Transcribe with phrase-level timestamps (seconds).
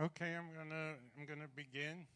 [0.00, 2.08] Okay, I'm gonna I'm gonna begin.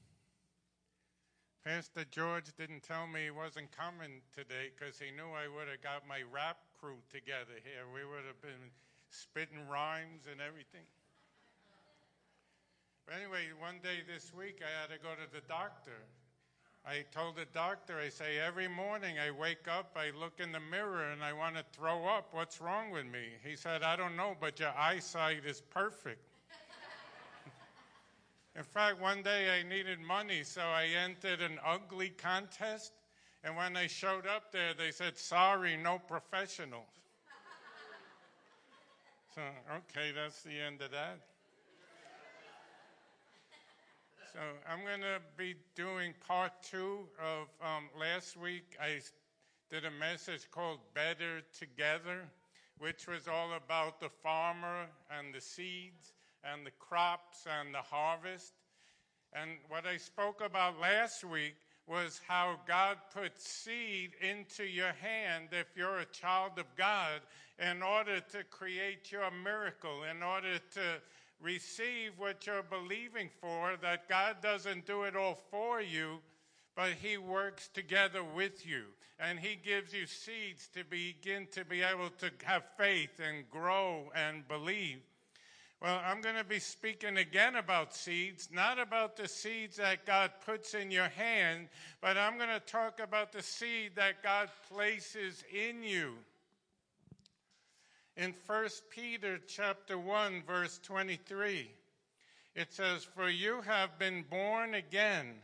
[1.66, 5.84] Pastor George didn't tell me he wasn't coming today because he knew I would have
[5.84, 7.84] got my rap crew together here.
[7.92, 8.72] We would have been
[9.10, 10.88] spitting rhymes and everything.
[13.04, 16.08] But anyway, one day this week I had to go to the doctor.
[16.88, 20.60] I told the doctor, I say, every morning I wake up, I look in the
[20.72, 22.32] mirror and I want to throw up.
[22.32, 23.36] What's wrong with me?
[23.44, 26.33] He said, I don't know, but your eyesight is perfect.
[28.56, 32.92] In fact, one day I needed money, so I entered an ugly contest.
[33.42, 36.86] And when I showed up there, they said, Sorry, no professionals.
[39.34, 41.18] so, okay, that's the end of that.
[44.32, 44.40] So,
[44.70, 48.76] I'm going to be doing part two of um, last week.
[48.80, 49.00] I
[49.68, 52.22] did a message called Better Together,
[52.78, 56.14] which was all about the farmer and the seeds
[56.52, 58.52] and the crops and the harvest.
[59.32, 65.48] And what I spoke about last week was how God puts seed into your hand
[65.52, 67.20] if you're a child of God
[67.58, 71.00] in order to create your miracle, in order to
[71.40, 76.20] receive what you're believing for, that God doesn't do it all for you,
[76.74, 78.84] but He works together with you.
[79.18, 84.10] And He gives you seeds to begin to be able to have faith and grow
[84.14, 85.00] and believe.
[85.84, 90.30] Well, I'm going to be speaking again about seeds, not about the seeds that God
[90.46, 91.68] puts in your hand,
[92.00, 96.14] but I'm going to talk about the seed that God places in you.
[98.16, 101.70] In 1 Peter chapter 1 verse 23,
[102.54, 105.42] it says, "For you have been born again,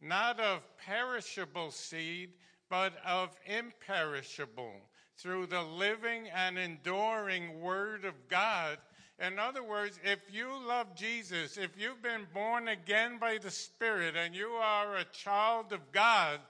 [0.00, 2.32] not of perishable seed,
[2.68, 8.80] but of imperishable, through the living and enduring word of God."
[9.18, 14.14] In other words, if you love Jesus, if you've been born again by the Spirit
[14.14, 16.40] and you are a child of God,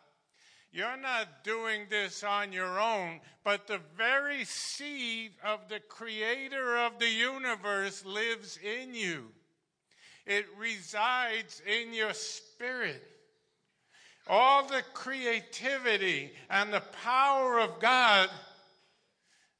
[0.72, 6.98] you're not doing this on your own, but the very seed of the creator of
[6.98, 9.28] the universe lives in you.
[10.26, 13.02] It resides in your spirit.
[14.26, 18.28] All the creativity and the power of God,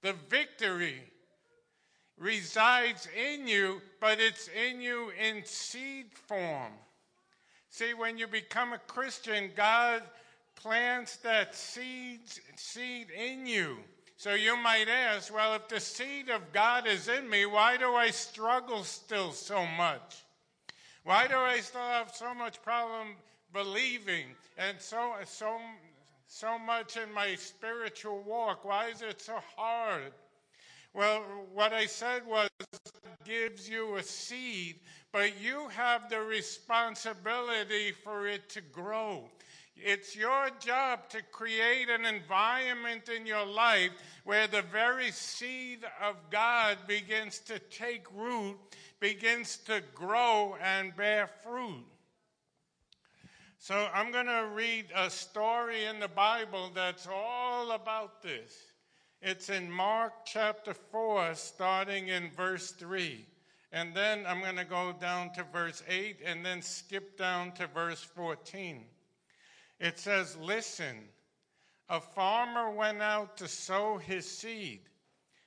[0.02, 1.00] the victory,
[2.18, 6.72] resides in you, but it's in you in seed form.
[7.68, 10.02] See, when you become a Christian, God
[10.54, 12.20] plants that seed,
[12.56, 13.76] seed in you.
[14.16, 17.94] So you might ask, well, if the seed of God is in me, why do
[17.94, 20.24] I struggle still so much?
[21.04, 23.08] Why do I still have so much problem
[23.52, 24.26] believing
[24.58, 25.58] and so so
[26.26, 28.64] so much in my spiritual walk?
[28.64, 30.12] Why is it so hard?
[30.96, 32.48] Well, what I said was
[33.26, 34.76] gives you a seed,
[35.12, 39.28] but you have the responsibility for it to grow.
[39.76, 43.90] It's your job to create an environment in your life
[44.24, 48.56] where the very seed of God begins to take root,
[48.98, 51.84] begins to grow and bear fruit.
[53.58, 58.54] So I'm going to read a story in the Bible that's all about this.
[59.22, 63.26] It's in Mark chapter 4, starting in verse 3.
[63.72, 67.66] And then I'm going to go down to verse 8 and then skip down to
[67.66, 68.84] verse 14.
[69.80, 71.08] It says, Listen,
[71.88, 74.80] a farmer went out to sow his seed.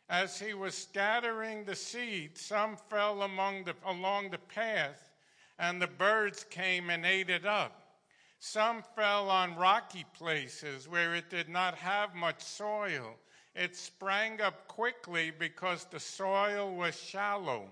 [0.10, 5.12] As he was scattering the seed, some fell among the, along the path,
[5.60, 8.00] and the birds came and ate it up.
[8.40, 13.16] Some fell on rocky places where it did not have much soil
[13.56, 17.70] it sprang up quickly because the soil was shallow.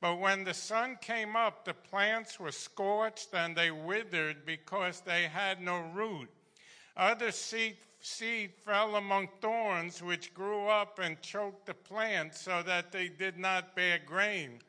[0.00, 5.22] But when the sun came up, the plants were scorched and they withered because they
[5.22, 6.28] had no root.
[6.96, 12.92] Other seed, seed fell among thorns, which grew up and choked the plants so that
[12.92, 14.60] they did not bear grain.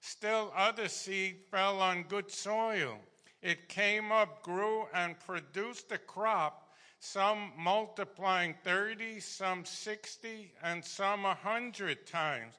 [0.00, 2.98] Still, other seed fell on good soil.
[3.42, 6.65] It came up, grew, and produced a crop
[6.98, 12.54] some multiplying 30, some 60, and some 100 times.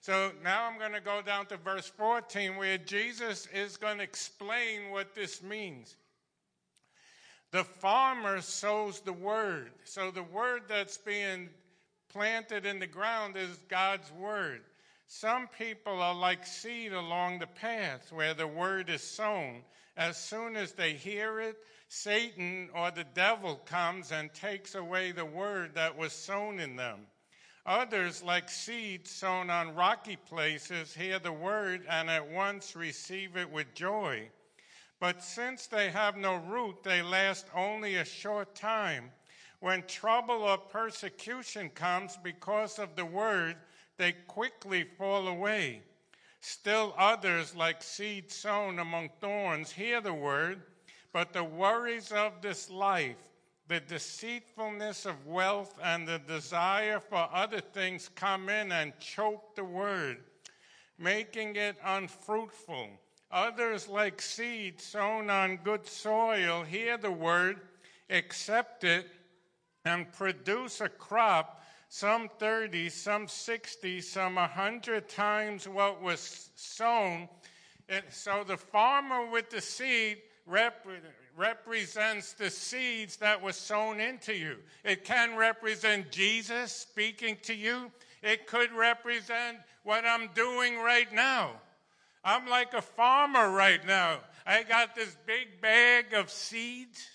[0.00, 4.04] So now I'm going to go down to verse 14 where Jesus is going to
[4.04, 5.96] explain what this means.
[7.50, 9.72] The farmer sows the word.
[9.84, 11.50] So the word that's being
[12.08, 14.62] planted in the ground is God's word.
[15.06, 19.62] Some people are like seed along the path where the word is sown.
[19.96, 21.56] As soon as they hear it,
[21.92, 27.00] Satan or the devil comes and takes away the word that was sown in them.
[27.66, 33.50] Others, like seeds sown on rocky places, hear the word and at once receive it
[33.50, 34.30] with joy.
[35.00, 39.10] But since they have no root, they last only a short time.
[39.58, 43.56] When trouble or persecution comes because of the word,
[43.96, 45.82] they quickly fall away.
[46.40, 50.62] Still others, like seeds sown among thorns, hear the word,
[51.12, 53.16] but the worries of this life,
[53.68, 59.64] the deceitfulness of wealth, and the desire for other things come in and choke the
[59.64, 60.18] word,
[60.98, 62.88] making it unfruitful.
[63.32, 67.60] Others, like seed sown on good soil, hear the word,
[68.08, 69.06] accept it,
[69.84, 71.60] and produce a crop
[71.92, 77.28] some 30, some 60, some 100 times what was sown.
[77.88, 80.86] And so the farmer with the seed rep-
[81.36, 84.56] represents the seeds that were sown into you.
[84.84, 87.90] It can represent Jesus speaking to you,
[88.22, 91.52] it could represent what I'm doing right now.
[92.22, 94.18] I'm like a farmer right now.
[94.46, 97.06] I got this big bag of seeds,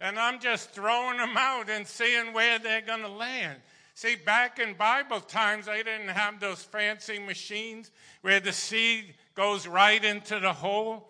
[0.00, 3.58] and I'm just throwing them out and seeing where they're going to land.
[3.94, 7.90] See, back in Bible times, they didn't have those fancy machines
[8.22, 11.06] where the seed goes right into the hole.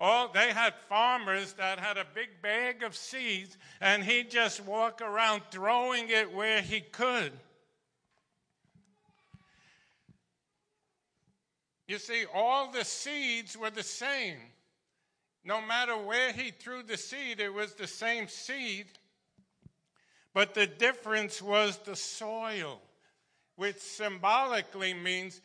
[0.00, 5.02] All they had farmers that had a big bag of seeds, and he'd just walk
[5.02, 7.32] around throwing it where he could.
[11.86, 14.36] You see, all the seeds were the same.
[15.44, 18.86] No matter where he threw the seed, it was the same seed.
[20.32, 22.80] But the difference was the soil,
[23.56, 25.40] which symbolically means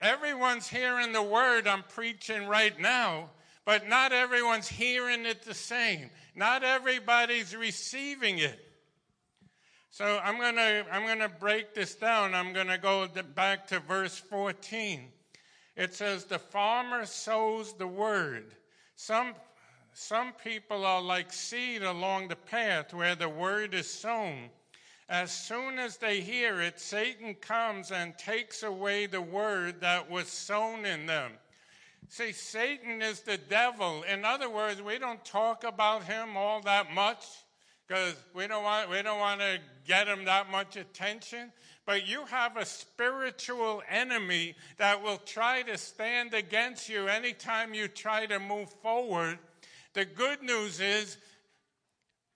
[0.00, 3.30] everyone's hearing the word I'm preaching right now,
[3.70, 6.10] but not everyone's hearing it the same.
[6.34, 8.58] Not everybody's receiving it.
[9.90, 12.34] So I'm going to I'm going to break this down.
[12.34, 13.06] I'm going to go
[13.36, 15.06] back to verse 14.
[15.76, 18.56] It says the farmer sows the word.
[18.96, 19.34] Some
[19.92, 24.50] some people are like seed along the path where the word is sown.
[25.08, 30.26] As soon as they hear it, Satan comes and takes away the word that was
[30.26, 31.34] sown in them.
[32.08, 34.02] See, Satan is the devil.
[34.02, 37.24] In other words, we don't talk about him all that much
[37.86, 41.52] because we don't want we don't want to get him that much attention.
[41.86, 47.88] But you have a spiritual enemy that will try to stand against you anytime you
[47.88, 49.38] try to move forward
[49.92, 51.16] the good news is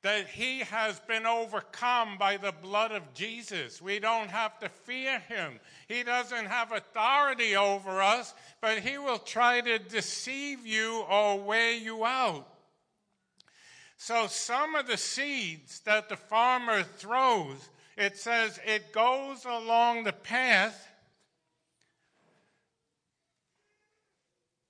[0.05, 3.81] that he has been overcome by the blood of Jesus.
[3.81, 5.59] We don't have to fear him.
[5.89, 11.73] He doesn't have authority over us, but he will try to deceive you or wear
[11.73, 12.47] you out.
[13.97, 20.12] So, some of the seeds that the farmer throws, it says it goes along the
[20.12, 20.87] path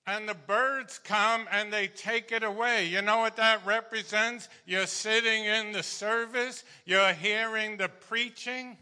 [0.06, 2.87] and the birds come and they take it away.
[2.87, 4.49] You know what that represents?
[4.67, 8.77] You're sitting in the service, you're hearing the preaching.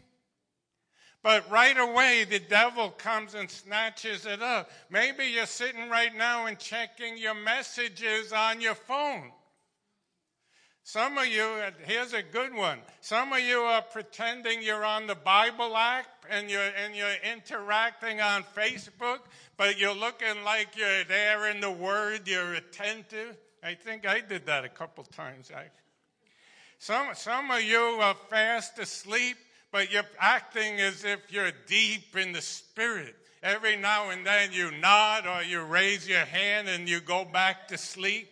[1.21, 4.69] But right away, the devil comes and snatches it up.
[4.89, 9.31] Maybe you're sitting right now and checking your messages on your phone.
[10.83, 11.47] Some of you,
[11.85, 12.79] here's a good one.
[12.99, 18.21] Some of you are pretending you're on the Bible app and you're, and you're interacting
[18.21, 19.19] on Facebook,
[19.57, 23.37] but you're looking like you're there in the Word, you're attentive.
[23.63, 25.51] I think I did that a couple times.
[25.55, 25.65] I,
[26.79, 29.37] some, some of you are fast asleep,
[29.71, 33.15] but you're acting as if you're deep in the Spirit.
[33.41, 37.67] Every now and then you nod or you raise your hand and you go back
[37.69, 38.29] to sleep.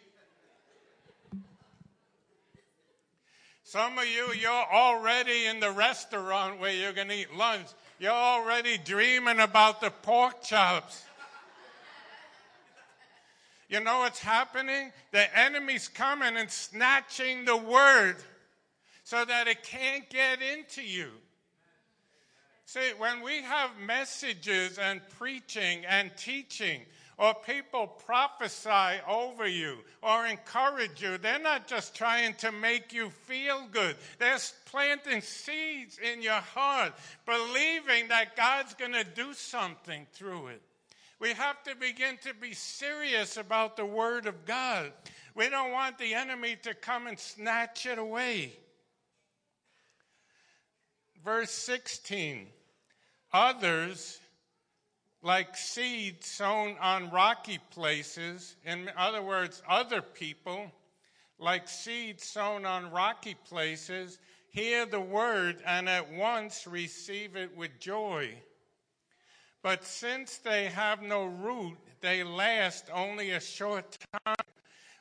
[3.71, 7.67] Some of you, you're already in the restaurant where you're going to eat lunch.
[8.01, 11.03] You're already dreaming about the pork chops.
[13.69, 14.91] You know what's happening?
[15.11, 18.15] The enemy's coming and snatching the word
[19.03, 21.09] so that it can't get into you.
[22.65, 26.81] See, when we have messages and preaching and teaching,
[27.21, 33.11] or people prophesy over you or encourage you, they're not just trying to make you
[33.11, 33.95] feel good.
[34.17, 36.93] They're planting seeds in your heart,
[37.27, 40.63] believing that God's going to do something through it.
[41.19, 44.91] We have to begin to be serious about the Word of God.
[45.35, 48.53] We don't want the enemy to come and snatch it away.
[51.23, 52.47] Verse 16
[53.31, 54.20] Others
[55.23, 58.55] like seed sown on rocky places.
[58.65, 60.71] In other words, other people,
[61.37, 64.17] like seed sown on rocky places,
[64.49, 68.33] hear the word and at once receive it with joy.
[69.61, 74.35] But since they have no root, they last only a short time.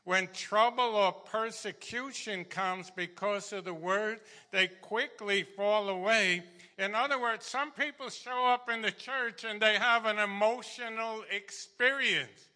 [0.04, 6.42] When trouble or persecution comes because of the word, they quickly fall away.
[6.80, 11.22] In other words, some people show up in the church and they have an emotional
[11.30, 12.48] experience.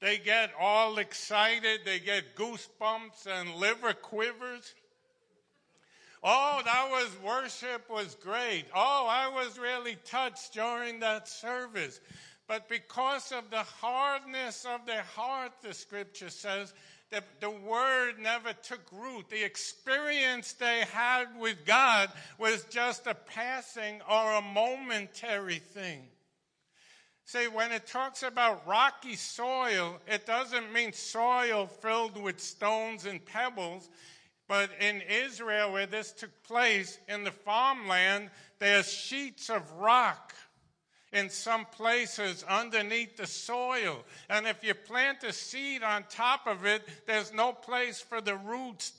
[0.00, 4.74] They get all excited, they get goosebumps and liver quivers.
[6.20, 8.64] Oh, that was worship was great.
[8.74, 12.00] Oh, I was really touched during that service.
[12.48, 16.74] But because of the hardness of their heart, the scripture says,
[17.10, 19.28] that the word never took root.
[19.30, 26.08] The experience they had with God was just a passing or a momentary thing.
[27.24, 33.24] See, when it talks about rocky soil, it doesn't mean soil filled with stones and
[33.24, 33.88] pebbles.
[34.48, 40.34] But in Israel, where this took place, in the farmland, there's sheets of rock
[41.16, 44.04] in some places underneath the soil.
[44.28, 48.36] And if you plant a seed on top of it, there's no place for the
[48.36, 48.92] roots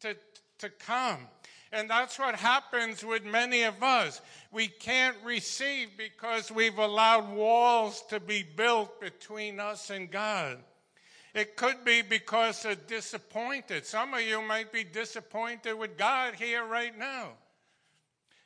[0.00, 0.16] to,
[0.58, 1.18] to come.
[1.72, 4.20] And that's what happens with many of us.
[4.52, 10.58] We can't receive because we've allowed walls to be built between us and God.
[11.34, 13.84] It could be because they're disappointed.
[13.84, 17.32] Some of you might be disappointed with God here right now.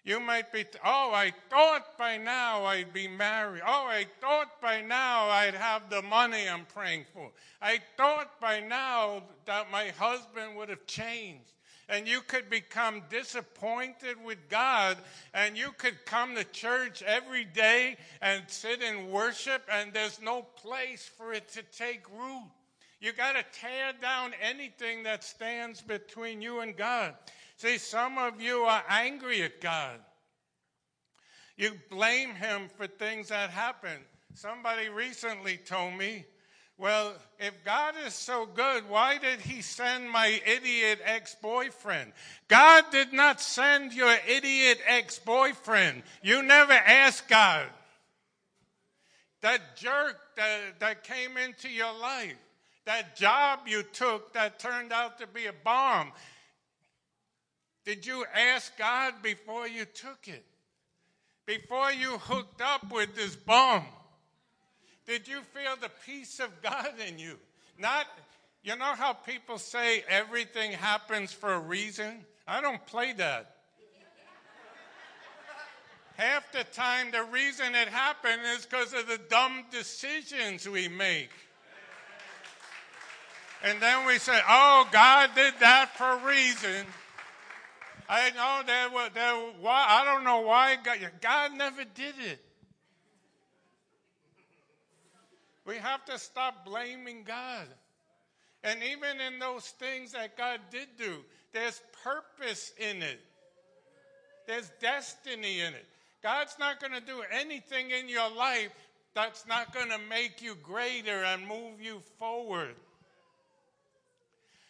[0.04, 3.62] You might be, oh, I thought by now I'd be married.
[3.64, 7.30] Oh, I thought by now I'd have the money I'm praying for.
[7.61, 11.52] I thought by now that my husband would have changed.
[11.88, 14.97] And you could become disappointed with God,
[15.35, 20.42] and you could come to church every day and sit in worship, and there's no
[20.42, 22.49] place for it to take root.
[23.00, 27.14] You got to tear down anything that stands between you and God.
[27.62, 30.00] See, some of you are angry at God.
[31.57, 33.99] You blame Him for things that happen.
[34.35, 36.25] Somebody recently told me,
[36.76, 42.11] well, if God is so good, why did He send my idiot ex boyfriend?
[42.49, 46.02] God did not send your idiot ex boyfriend.
[46.21, 47.66] You never asked God.
[49.42, 52.35] That jerk that, that came into your life,
[52.87, 56.11] that job you took that turned out to be a bomb,
[57.85, 60.45] did you ask God before you took it?
[61.47, 63.85] Before you hooked up with this bomb?
[65.07, 67.39] Did you feel the peace of God in you?
[67.79, 68.07] Not,
[68.62, 72.25] you know how people say everything happens for a reason?
[72.47, 73.57] I don't play that.
[76.17, 81.31] Half the time, the reason it happened is because of the dumb decisions we make.
[83.65, 86.87] And then we say, oh, God did that for a reason.
[88.09, 89.35] I know there was there.
[89.61, 90.99] Why I don't know why God.
[91.21, 92.44] God never did it.
[95.64, 97.66] We have to stop blaming God.
[98.64, 101.18] And even in those things that God did do,
[101.52, 103.21] there's purpose in it.
[104.47, 105.87] There's destiny in it.
[106.23, 108.73] God's not going to do anything in your life
[109.14, 112.75] that's not going to make you greater and move you forward.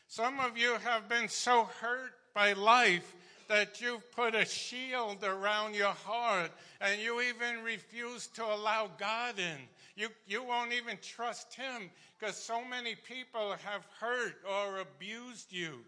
[0.09, 3.15] Some of you have been so hurt by life
[3.49, 9.39] that you've put a shield around your heart and you even refuse to allow God
[9.39, 9.59] in.
[9.97, 15.81] You, you won't even trust Him because so many people have hurt or abused you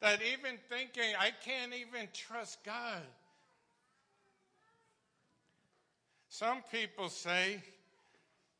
[0.00, 3.02] that even thinking, I can't even trust God.
[6.28, 7.62] Some people say,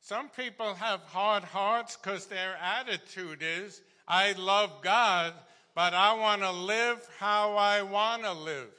[0.01, 5.35] some people have hard hearts because their attitude is, I love God,
[5.79, 8.73] but I want to live how I want to live.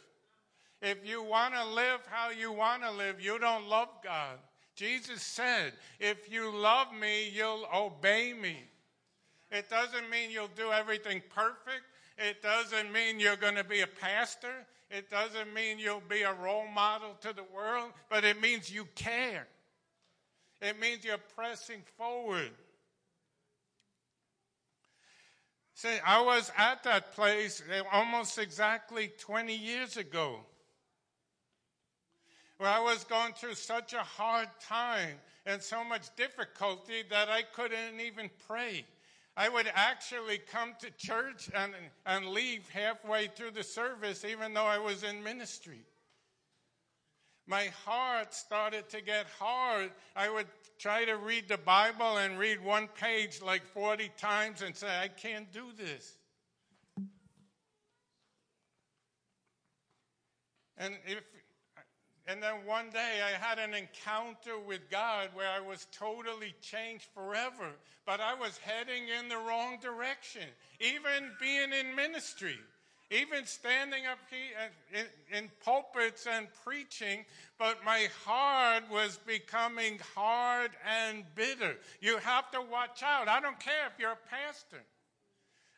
[0.81, 4.37] If you want to live how you want to live, you don't love God.
[4.75, 8.57] Jesus said, If you love me, you'll obey me.
[9.49, 11.85] It doesn't mean you'll do everything perfect.
[12.17, 14.67] It doesn't mean you're going to be a pastor.
[14.91, 18.85] It doesn't mean you'll be a role model to the world, but it means you
[18.95, 19.47] care.
[20.61, 22.51] It means you're pressing forward.
[25.79, 30.41] See, I was at that place eh, almost exactly 20 years ago
[32.57, 37.43] where I was going through such a hard time and so much difficulty that I
[37.43, 38.85] couldn't even pray.
[39.37, 41.73] I would actually come to church and,
[42.05, 45.85] and leave halfway through the service, even though I was in ministry
[47.49, 49.89] my heart started to get hard.
[50.15, 50.45] I would
[50.77, 55.07] try to read the Bible and read one page like 40 times and say, I
[55.07, 56.15] can't do this.
[60.77, 61.23] And if
[62.27, 67.07] and then one day I had an encounter with God where I was totally changed
[67.15, 67.71] forever,
[68.05, 70.43] but I was heading in the wrong direction,
[70.79, 72.59] even being in ministry,
[73.11, 74.19] even standing up
[75.35, 77.25] in pulpits and preaching,
[77.57, 81.75] but my heart was becoming hard and bitter.
[82.01, 83.27] You have to watch out.
[83.27, 84.83] I don't care if you're a pastor.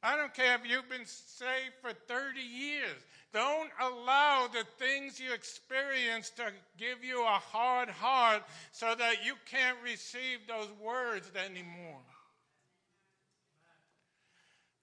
[0.03, 2.97] I don't care if you've been saved for 30 years.
[3.33, 9.35] Don't allow the things you experience to give you a hard heart so that you
[9.49, 12.01] can't receive those words anymore.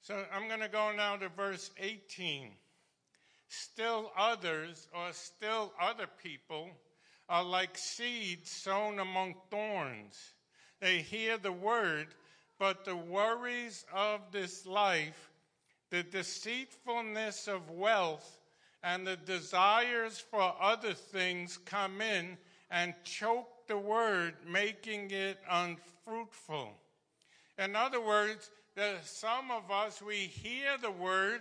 [0.08, 2.52] So I'm going to go now to verse 18.
[3.50, 6.70] Still others, or still other people,
[7.28, 10.32] are like seeds sown among thorns.
[10.80, 12.06] They hear the word,
[12.58, 15.28] but the worries of this life,
[15.90, 18.40] the deceitfulness of wealth,
[18.82, 22.38] and the desires for other things come in
[22.70, 26.72] and choke the word, making it unfruitful.
[27.58, 31.40] In other words, that some of us, we hear the word,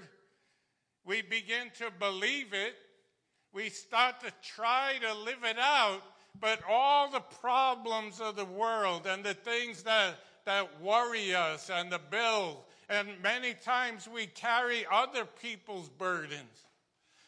[1.05, 2.73] we begin to believe it,
[3.53, 6.01] we start to try to live it out,
[6.39, 10.15] but all the problems of the world and the things that,
[10.45, 12.57] that worry us and the bills,
[12.89, 16.65] and many times we carry other people's burdens.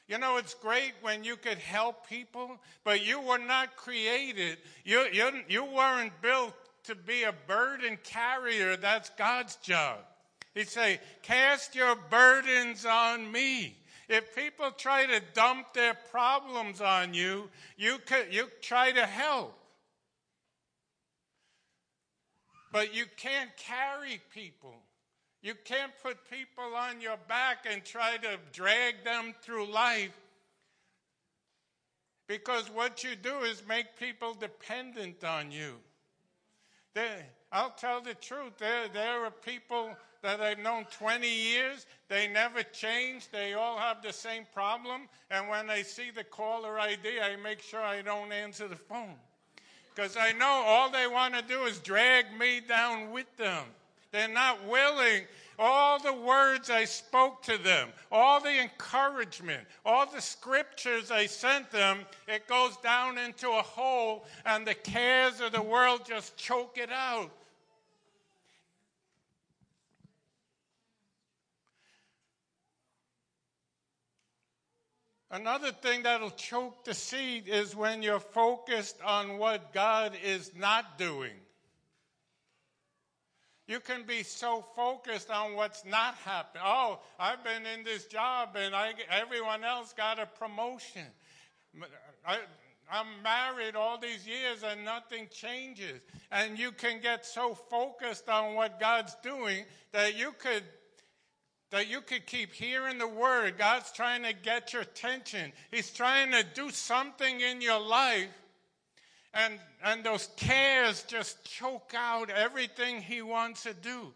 [0.07, 4.57] You know, it's great when you could help people, but you were not created.
[4.83, 8.75] You, you, you weren't built to be a burden carrier.
[8.75, 9.99] That's God's job.
[10.55, 13.75] He'd say, Cast your burdens on me.
[14.07, 19.55] If people try to dump their problems on you, you, could, you try to help.
[22.71, 24.75] But you can't carry people.
[25.41, 30.17] You can't put people on your back and try to drag them through life
[32.29, 35.75] because what you do is make people dependent on you.
[37.51, 38.57] I'll tell the truth.
[38.57, 41.85] There, there are people that I've known 20 years.
[42.07, 43.29] They never change.
[43.29, 45.09] They all have the same problem.
[45.31, 49.15] And when I see the caller ID, I make sure I don't answer the phone.
[49.95, 53.65] Because I know all they want to do is drag me down with them.
[54.11, 55.25] They're not willing.
[55.61, 61.69] All the words I spoke to them, all the encouragement, all the scriptures I sent
[61.69, 66.77] them, it goes down into a hole and the cares of the world just choke
[66.77, 67.29] it out.
[75.31, 80.97] Another thing that'll choke the seed is when you're focused on what God is not
[80.97, 81.33] doing.
[83.69, 86.63] You can be so focused on what's not happening.
[86.65, 91.05] Oh, I've been in this job and I, everyone else got a promotion.
[92.25, 92.39] I,
[92.91, 96.01] I'm married all these years and nothing changes.
[96.31, 100.63] And you can get so focused on what God's doing that you could
[101.69, 103.59] that you could keep hearing the word.
[103.59, 105.53] God's trying to get your attention.
[105.69, 108.29] He's trying to do something in your life
[109.33, 114.13] and, and those cares just choke out everything he wants to do.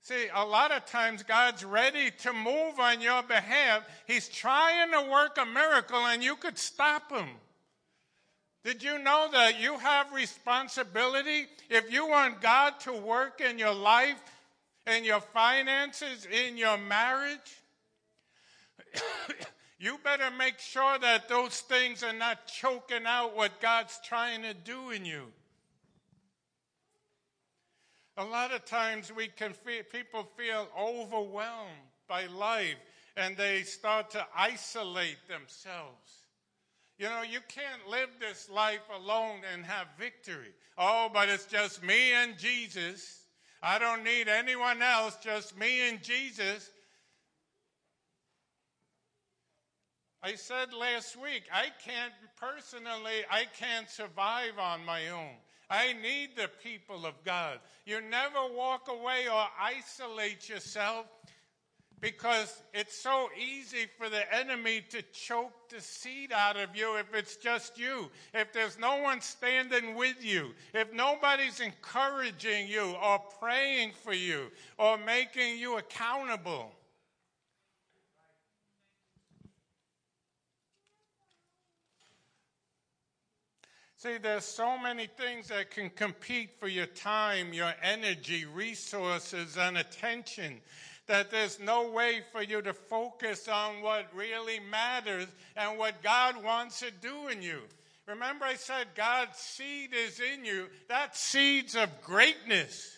[0.00, 3.82] See, a lot of times God's ready to move on your behalf.
[4.06, 7.28] He's trying to work a miracle and you could stop him.
[8.64, 11.46] Did you know that you have responsibility?
[11.70, 14.20] If you want God to work in your life,
[14.86, 17.38] in your finances, in your marriage,
[19.78, 24.54] you better make sure that those things are not choking out what God's trying to
[24.54, 25.26] do in you.
[28.16, 31.70] A lot of times we can feel, people feel overwhelmed
[32.08, 32.74] by life
[33.16, 36.24] and they start to isolate themselves.
[36.98, 40.50] You know, you can't live this life alone and have victory.
[40.76, 43.22] Oh, but it's just me and Jesus.
[43.62, 46.70] I don't need anyone else, just me and Jesus.
[50.22, 55.36] I said last week, I can't personally, I can't survive on my own.
[55.70, 57.60] I need the people of God.
[57.84, 61.06] You never walk away or isolate yourself
[62.00, 67.14] because it's so easy for the enemy to choke the seed out of you if
[67.14, 68.10] it's just you.
[68.34, 74.50] If there's no one standing with you, if nobody's encouraging you or praying for you
[74.78, 76.72] or making you accountable.
[83.98, 89.76] See, there's so many things that can compete for your time, your energy, resources, and
[89.76, 90.60] attention.
[91.08, 96.44] that there's no way for you to focus on what really matters and what God
[96.44, 97.62] wants to do in you.
[98.06, 100.66] Remember, I said God's seed is in you.
[100.86, 102.94] That's seeds of greatness.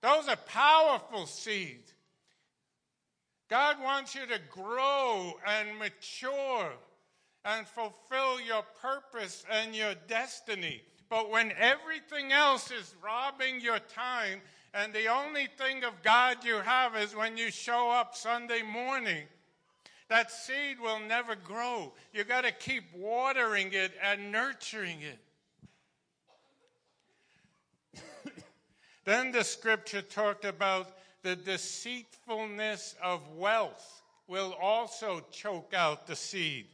[0.00, 1.92] Those are powerful seeds.
[3.50, 6.72] God wants you to grow and mature
[7.44, 10.82] and fulfill your purpose and your destiny.
[11.08, 14.40] But when everything else is robbing your time,
[14.72, 19.24] and the only thing of God you have is when you show up Sunday morning,
[20.08, 21.92] that seed will never grow.
[22.12, 25.18] You got to keep watering it and nurturing it.
[29.04, 36.66] then the scripture talked about the deceitfulness of wealth will also choke out the seed.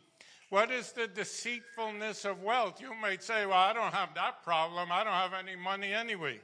[0.49, 2.81] What is the deceitfulness of wealth?
[2.81, 4.91] You might say, Well, I don't have that problem.
[4.93, 6.41] I don't have any money anyway.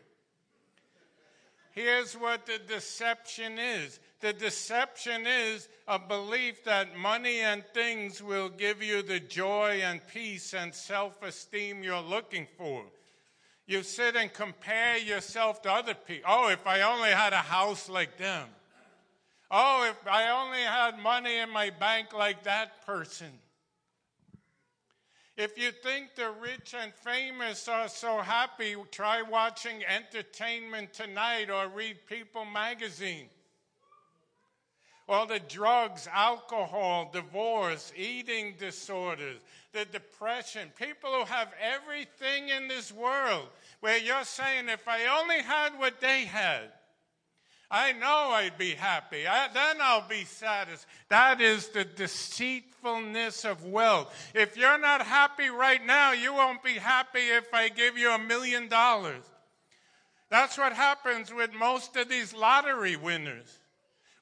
[1.71, 8.49] Here's what the deception is the deception is a belief that money and things will
[8.49, 12.85] give you the joy and peace and self esteem you're looking for.
[13.67, 16.29] You sit and compare yourself to other people.
[16.29, 18.49] Oh, if I only had a house like them.
[19.51, 23.31] Oh, if I only had money in my bank like that person.
[25.37, 31.69] If you think the rich and famous are so happy, try watching Entertainment Tonight or
[31.69, 33.29] read People magazine.
[35.09, 39.41] All the drugs, alcohol, divorce, eating disorders,
[39.73, 43.49] the depression, people who have everything in this world,
[43.81, 46.73] where you're saying, if I only had what they had,
[47.75, 49.27] I know I'd be happy.
[49.27, 50.87] I, then I'll be satisfied.
[51.09, 54.15] That is the deceitfulness of wealth.
[54.35, 58.19] If you're not happy right now, you won't be happy if I give you a
[58.19, 59.25] million dollars.
[60.29, 63.59] That's what happens with most of these lottery winners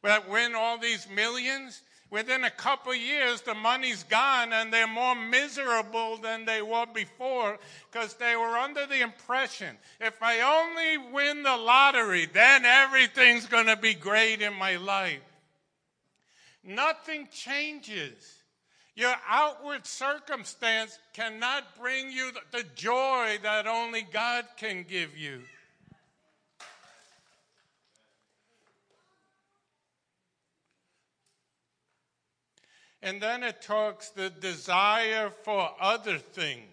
[0.05, 1.83] that win all these millions.
[2.11, 7.59] Within a couple years, the money's gone and they're more miserable than they were before
[7.91, 13.67] because they were under the impression if I only win the lottery, then everything's going
[13.67, 15.21] to be great in my life.
[16.65, 18.43] Nothing changes.
[18.97, 25.43] Your outward circumstance cannot bring you the joy that only God can give you.
[33.03, 36.67] And then it talks the desire for other things.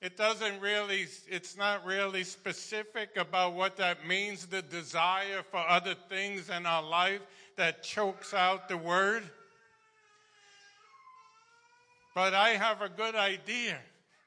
[0.00, 5.94] It doesn't really, it's not really specific about what that means, the desire for other
[6.08, 7.20] things in our life
[7.56, 9.24] that chokes out the word.
[12.14, 13.78] But I have a good idea.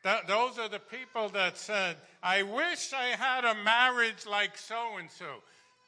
[0.03, 4.97] That, those are the people that said, I wish I had a marriage like so
[4.97, 5.25] and so.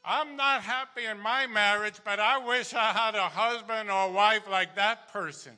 [0.06, 4.50] I'm not happy in my marriage, but I wish I had a husband or wife
[4.50, 5.54] like that person.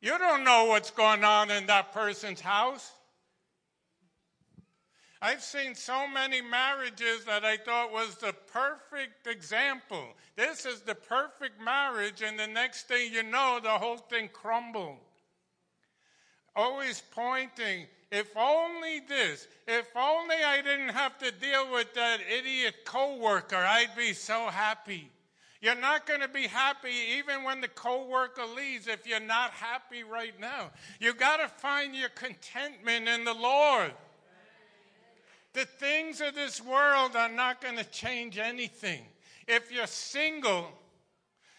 [0.00, 2.92] You don't know what's going on in that person's house.
[5.20, 10.04] I've seen so many marriages that I thought was the perfect example.
[10.36, 14.98] This is the perfect marriage, and the next thing you know, the whole thing crumbled.
[16.54, 22.76] Always pointing if only this, if only I didn't have to deal with that idiot
[22.84, 25.10] coworker, I'd be so happy.
[25.60, 30.04] You're not going to be happy even when the coworker leaves if you're not happy
[30.04, 30.70] right now.
[31.00, 33.92] You got to find your contentment in the Lord.
[35.54, 39.02] The things of this world are not going to change anything.
[39.48, 40.68] If you're single,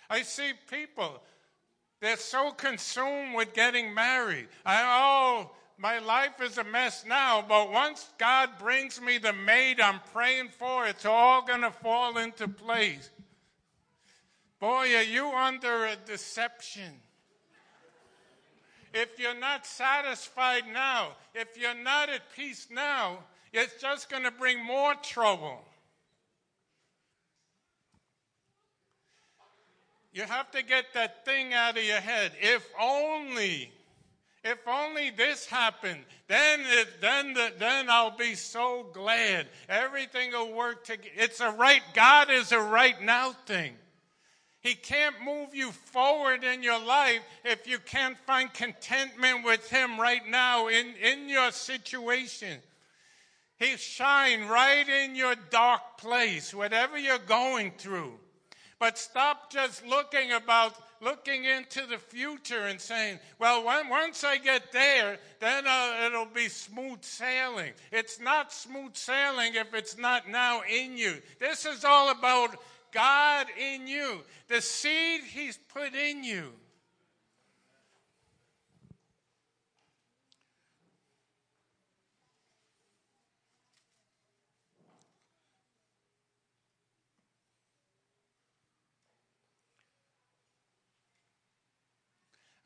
[0.10, 1.22] I see people,
[2.00, 4.48] they're so consumed with getting married.
[4.66, 9.80] I, oh, my life is a mess now, but once God brings me the maid
[9.80, 13.10] I'm praying for, it's all going to fall into place.
[14.60, 16.92] Boy, are you under a deception.
[18.94, 23.20] If you're not satisfied now, if you're not at peace now,
[23.54, 25.64] it's just going to bring more trouble.
[30.12, 32.34] You have to get that thing out of your head.
[32.42, 33.72] If only
[34.44, 39.48] if only this happened, then it, then the, then I'll be so glad.
[39.68, 41.10] Everything will work together.
[41.18, 41.82] It's a right.
[41.94, 43.74] God is a right now thing.
[44.62, 50.00] He can't move you forward in your life if you can't find contentment with Him
[50.00, 52.60] right now in, in your situation.
[53.58, 58.14] He shine right in your dark place, whatever you're going through.
[58.80, 64.38] But stop just looking about looking into the future and saying, well, when, once I
[64.38, 67.74] get there, then uh, it'll be smooth sailing.
[67.92, 71.16] It's not smooth sailing if it's not now in you.
[71.40, 72.58] This is all about
[72.92, 76.52] God in you, the seed He's put in you.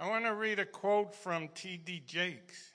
[0.03, 2.03] I want to read a quote from T.D.
[2.05, 2.73] Jakes.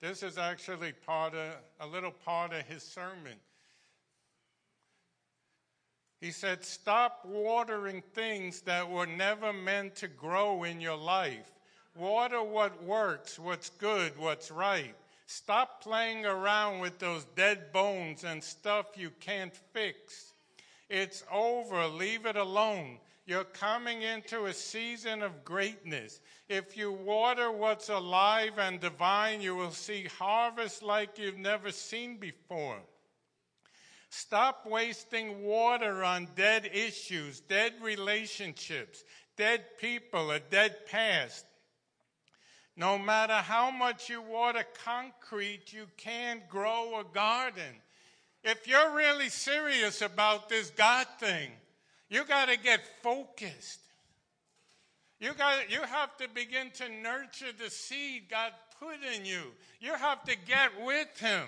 [0.00, 1.50] This is actually part of
[1.80, 3.34] a little part of his sermon.
[6.18, 11.52] He said, Stop watering things that were never meant to grow in your life.
[11.94, 14.94] Water what works, what's good, what's right.
[15.26, 20.32] Stop playing around with those dead bones and stuff you can't fix.
[20.88, 21.86] It's over.
[21.86, 22.96] Leave it alone.
[23.26, 26.20] You're coming into a season of greatness.
[26.50, 32.16] If you water what's alive and divine, you will see harvest like you've never seen
[32.16, 32.80] before.
[34.08, 39.04] Stop wasting water on dead issues, dead relationships,
[39.36, 41.46] dead people, a dead past.
[42.76, 47.80] No matter how much you water concrete, you can't grow a garden.
[48.42, 51.52] If you're really serious about this God thing,
[52.08, 53.78] you got to get focused.
[55.20, 59.42] You got you have to begin to nurture the seed God put in you.
[59.78, 61.46] You have to get with him.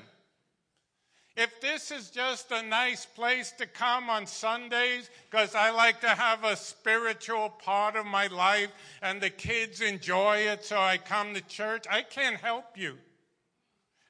[1.35, 6.11] If this is just a nice place to come on Sundays because I like to
[6.11, 11.33] have a spiritual part of my life and the kids enjoy it so I come
[11.33, 12.99] to church, I can't help you.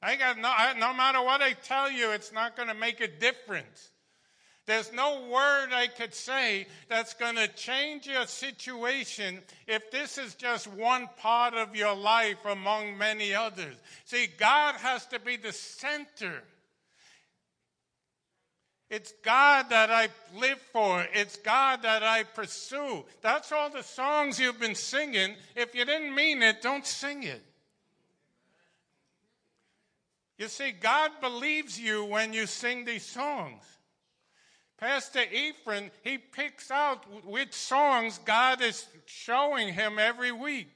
[0.01, 3.07] I got no, no matter what I tell you, it's not going to make a
[3.07, 3.92] difference.
[4.65, 10.35] There's no word I could say that's going to change your situation if this is
[10.35, 13.75] just one part of your life among many others.
[14.05, 16.43] See, God has to be the center.
[18.89, 20.07] It's God that I
[20.39, 21.05] live for.
[21.13, 23.03] It's God that I pursue.
[23.21, 25.35] That's all the songs you've been singing.
[25.57, 27.43] If you didn't mean it, don't sing it.
[30.37, 33.63] You see, God believes you when you sing these songs.
[34.83, 40.67] Pastor Ephraim, he picks out which songs God is showing him every week.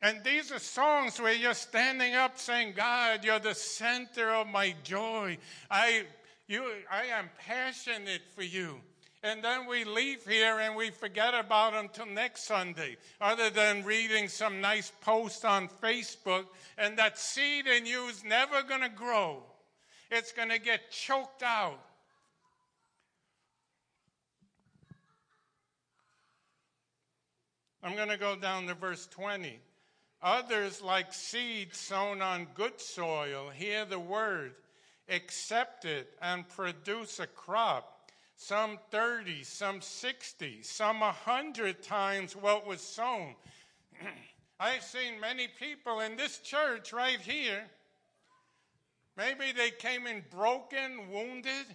[0.00, 4.74] And these are songs where you're standing up saying, God, you're the center of my
[4.82, 5.36] joy.
[5.70, 6.04] I,
[6.48, 8.80] you, I am passionate for you.
[9.22, 13.84] And then we leave here and we forget about them till next Sunday, other than
[13.84, 16.46] reading some nice post on Facebook.
[16.78, 19.42] And that seed in you is never going to grow,
[20.10, 21.78] it's going to get choked out.
[27.82, 29.58] I'm going to go down to verse 20.
[30.22, 34.54] Others, like seed sown on good soil, hear the word,
[35.08, 38.10] accept it, and produce a crop.
[38.36, 43.34] Some 30, some 60, some 100 times what was sown.
[44.60, 47.64] I've seen many people in this church right here.
[49.16, 51.66] Maybe they came in broken, wounded,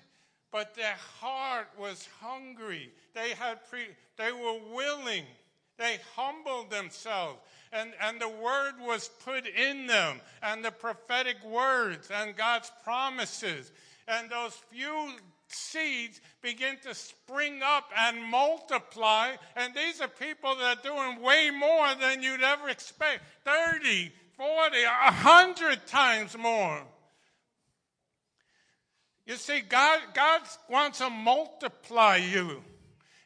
[0.53, 2.91] but their heart was hungry.
[3.13, 5.25] They had pre- they were willing
[5.77, 7.39] they humbled themselves,
[7.71, 13.71] and, and the word was put in them, and the prophetic words and God's promises.
[14.07, 15.11] And those few
[15.49, 19.35] seeds begin to spring up and multiply.
[19.55, 24.83] And these are people that are doing way more than you'd ever expect 30, 40,
[24.83, 26.81] 100 times more.
[29.25, 32.63] You see, God, God wants to multiply you.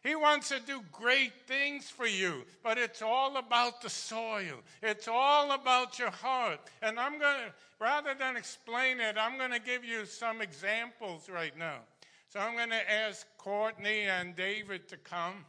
[0.04, 4.62] He wants to do great things for you, but it's all about the soil.
[4.82, 6.60] It's all about your heart.
[6.82, 11.30] And I'm going to, rather than explain it, I'm going to give you some examples
[11.30, 11.78] right now.
[12.30, 15.46] So I'm going to ask Courtney and David to come.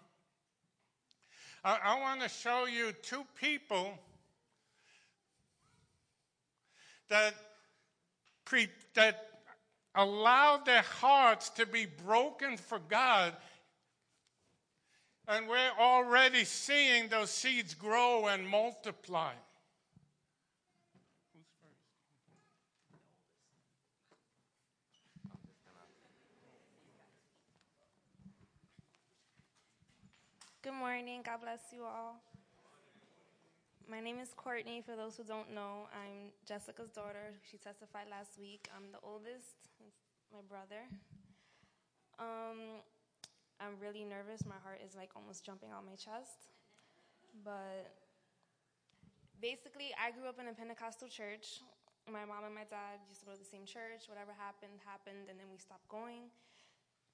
[1.65, 3.93] I, I want to show you two people
[7.09, 7.35] that,
[8.45, 9.29] pre, that
[9.95, 13.35] allowed their hearts to be broken for God
[15.29, 19.33] and we're already seeing those seeds grow and multiply.
[30.63, 31.23] Good morning.
[31.25, 32.21] God bless you all.
[33.91, 34.81] My name is Courtney.
[34.81, 37.35] For those who don't know, I'm Jessica's daughter.
[37.51, 38.69] She testified last week.
[38.75, 39.71] I'm the oldest,
[40.33, 40.87] my brother.
[42.19, 42.81] Um,
[43.63, 44.43] I'm really nervous.
[44.43, 46.51] My heart is like almost jumping out my chest.
[47.47, 47.95] But
[49.39, 51.63] basically, I grew up in a Pentecostal church.
[52.11, 54.11] My mom and my dad used to go to the same church.
[54.11, 56.27] Whatever happened, happened, and then we stopped going.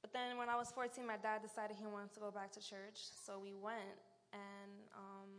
[0.01, 2.63] But then when I was 14, my dad decided he wanted to go back to
[2.65, 3.13] church.
[3.13, 4.01] So we went.
[4.33, 5.33] And um,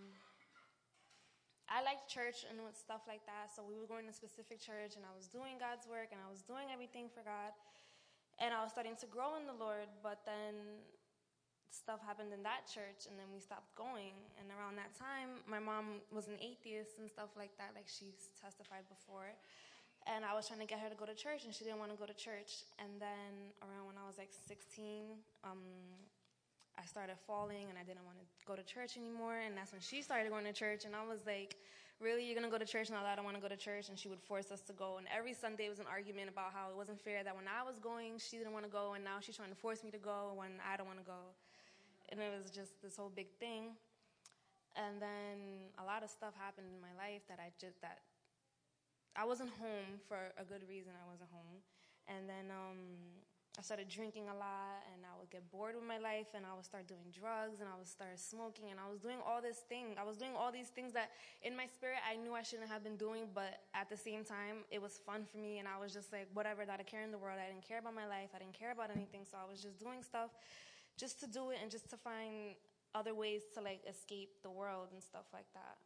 [1.65, 3.49] I liked church and stuff like that.
[3.49, 6.21] So we were going to a specific church, and I was doing God's work, and
[6.21, 7.57] I was doing everything for God.
[8.37, 9.89] And I was starting to grow in the Lord.
[10.05, 10.85] But then
[11.71, 14.17] stuff happened in that church, and then we stopped going.
[14.41, 18.33] And around that time, my mom was an atheist and stuff like that, like she's
[18.41, 19.29] testified before.
[20.07, 21.93] And I was trying to get her to go to church, and she didn't want
[21.93, 22.65] to go to church.
[22.81, 25.13] And then around when I was like 16,
[25.45, 25.61] um,
[26.79, 29.37] I started falling, and I didn't want to go to church anymore.
[29.37, 31.59] And that's when she started going to church, and I was like,
[31.99, 33.89] "Really, you're gonna go to church now that I don't want to go to church?"
[33.91, 34.97] And she would force us to go.
[34.97, 37.77] And every Sunday was an argument about how it wasn't fair that when I was
[37.77, 40.31] going, she didn't want to go, and now she's trying to force me to go
[40.39, 41.35] when I don't want to go.
[42.11, 43.77] And it was just this whole big thing.
[44.75, 47.99] And then a lot of stuff happened in my life that I just that
[49.17, 50.93] I wasn't home for a good reason.
[50.95, 51.59] I wasn't home,
[52.07, 52.79] and then um,
[53.57, 56.55] I started drinking a lot, and I would get bored with my life, and I
[56.55, 59.65] would start doing drugs, and I would start smoking, and I was doing all this
[59.67, 59.99] thing.
[59.99, 61.11] I was doing all these things that,
[61.43, 64.63] in my spirit, I knew I shouldn't have been doing, but at the same time,
[64.71, 67.11] it was fun for me, and I was just like, whatever, not a care in
[67.11, 67.35] the world.
[67.35, 68.31] I didn't care about my life.
[68.31, 70.31] I didn't care about anything, so I was just doing stuff,
[70.99, 72.59] just to do it, and just to find
[72.93, 75.77] other ways to like escape the world and stuff like that.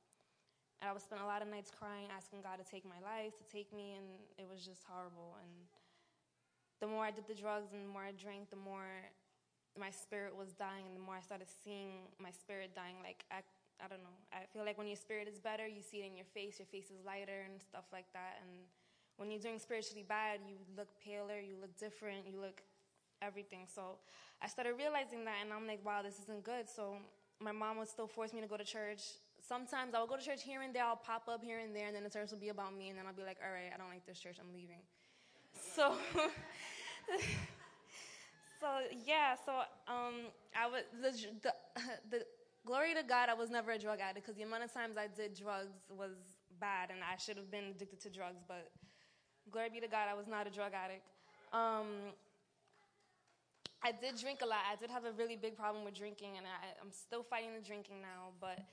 [0.82, 3.38] And I would spend a lot of nights crying, asking God to take my life,
[3.38, 5.38] to take me, and it was just horrible.
[5.40, 5.54] And
[6.82, 8.90] the more I did the drugs and the more I drank, the more
[9.80, 13.00] my spirit was dying, and the more I started seeing my spirit dying.
[13.00, 13.40] Like, I,
[13.80, 14.18] I don't know.
[14.36, 16.68] I feel like when your spirit is better, you see it in your face, your
[16.68, 18.44] face is lighter and stuff like that.
[18.44, 18.68] And
[19.18, 22.62] when you're doing spiritually bad, you look paler, you look different, you look
[23.26, 23.66] everything.
[23.74, 23.98] So
[24.42, 26.70] I started realizing that, and I'm like, wow, this isn't good.
[26.70, 26.98] So
[27.40, 29.02] my mom would still force me to go to church
[29.48, 31.88] sometimes I would go to church here and there, I'll pop up here and there,
[31.88, 33.72] and then the church will be about me, and then I'll be like, all right,
[33.74, 34.82] I don't like this church, I'm leaving.
[35.76, 35.94] So,
[38.60, 38.68] so
[39.06, 39.52] yeah, so
[39.88, 41.12] um, I was the,
[41.44, 41.54] the,
[42.10, 42.26] the
[42.66, 45.08] glory to God, I was never a drug addict because the amount of times I
[45.08, 46.12] did drugs was
[46.60, 48.72] bad, and I should have been addicted to drugs, but
[49.52, 51.06] glory be to God, I was not a drug addict.
[51.54, 52.14] Um,
[53.84, 54.64] I did drink a lot.
[54.72, 57.60] I did have a really big problem with drinking, and I, I'm still fighting the
[57.60, 58.64] drinking now, but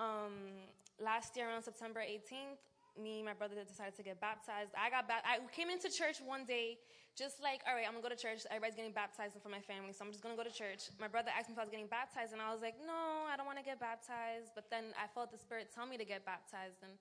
[0.00, 0.64] um,
[0.96, 2.64] last year, around September 18th,
[2.96, 4.72] me and my brother decided to get baptized.
[4.72, 6.80] I got ba- I came into church one day,
[7.12, 8.48] just like, all right, I'm gonna go to church.
[8.48, 10.88] Everybody's getting baptized for my family, so I'm just gonna go to church.
[10.96, 13.36] My brother asked me if I was getting baptized, and I was like, no, I
[13.36, 14.56] don't want to get baptized.
[14.56, 16.96] But then I felt the Spirit tell me to get baptized, and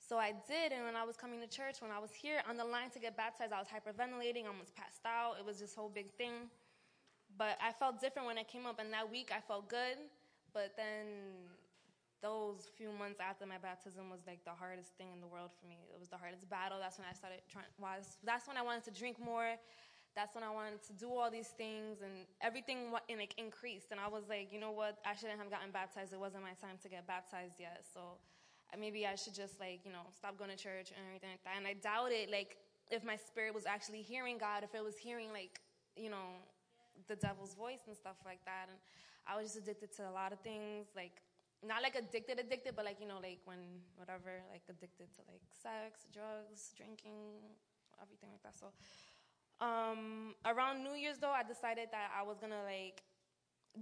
[0.00, 0.72] so I did.
[0.72, 3.00] And when I was coming to church, when I was here on the line to
[3.00, 5.36] get baptized, I was hyperventilating, I almost passed out.
[5.36, 6.48] It was this whole big thing.
[7.40, 9.96] But I felt different when I came up, and that week I felt good.
[10.52, 11.48] But then
[12.20, 15.64] those few months after my baptism was like the hardest thing in the world for
[15.64, 15.88] me.
[15.88, 16.76] It was the hardest battle.
[16.76, 17.64] That's when I started trying.
[17.80, 19.56] Was that's when I wanted to drink more.
[20.12, 23.88] That's when I wanted to do all these things, and everything like increased.
[23.88, 25.00] And I was like, you know what?
[25.08, 26.12] I shouldn't have gotten baptized.
[26.12, 27.88] It wasn't my time to get baptized yet.
[27.88, 28.20] So
[28.68, 31.44] uh, maybe I should just like you know stop going to church and everything like
[31.48, 31.56] that.
[31.56, 32.60] And I doubted like
[32.92, 35.56] if my spirit was actually hearing God, if it was hearing like
[35.96, 36.36] you know
[37.10, 38.70] the devil's voice and stuff like that.
[38.70, 38.78] And
[39.26, 41.18] I was just addicted to a lot of things like
[41.66, 45.42] not like addicted, addicted, but like you know, like when whatever, like addicted to like
[45.50, 47.42] sex, drugs, drinking,
[48.00, 48.56] everything like that.
[48.56, 48.72] So,
[49.60, 53.02] um, around New Year's though, I decided that I was gonna like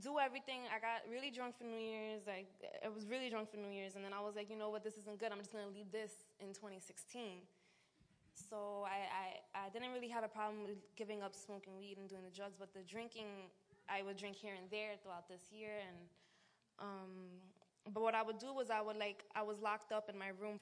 [0.02, 0.66] do everything.
[0.74, 2.26] I got really drunk for New Year's.
[2.26, 2.50] Like
[2.82, 4.82] I was really drunk for New Year's, and then I was like, you know what,
[4.82, 5.30] this isn't good.
[5.30, 7.46] I'm just gonna leave this in 2016.
[8.38, 12.08] So I, I, I didn't really have a problem with giving up smoking weed and
[12.08, 13.50] doing the drugs, but the drinking,
[13.88, 15.98] I would drink here and there throughout this year, and
[16.78, 17.12] um,
[17.92, 20.30] but what I would do was I would like I was locked up in my
[20.40, 20.60] room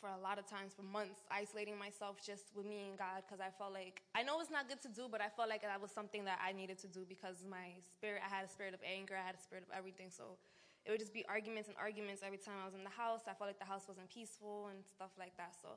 [0.00, 3.42] for a lot of times for months, isolating myself just with me and God because
[3.42, 5.80] I felt like I know it's not good to do, but I felt like that
[5.80, 8.80] was something that I needed to do because my spirit I had a spirit of
[8.82, 10.38] anger, I had a spirit of everything, so
[10.86, 13.26] it would just be arguments and arguments every time I was in the house.
[13.28, 15.52] I felt like the house wasn't peaceful and stuff like that.
[15.60, 15.76] So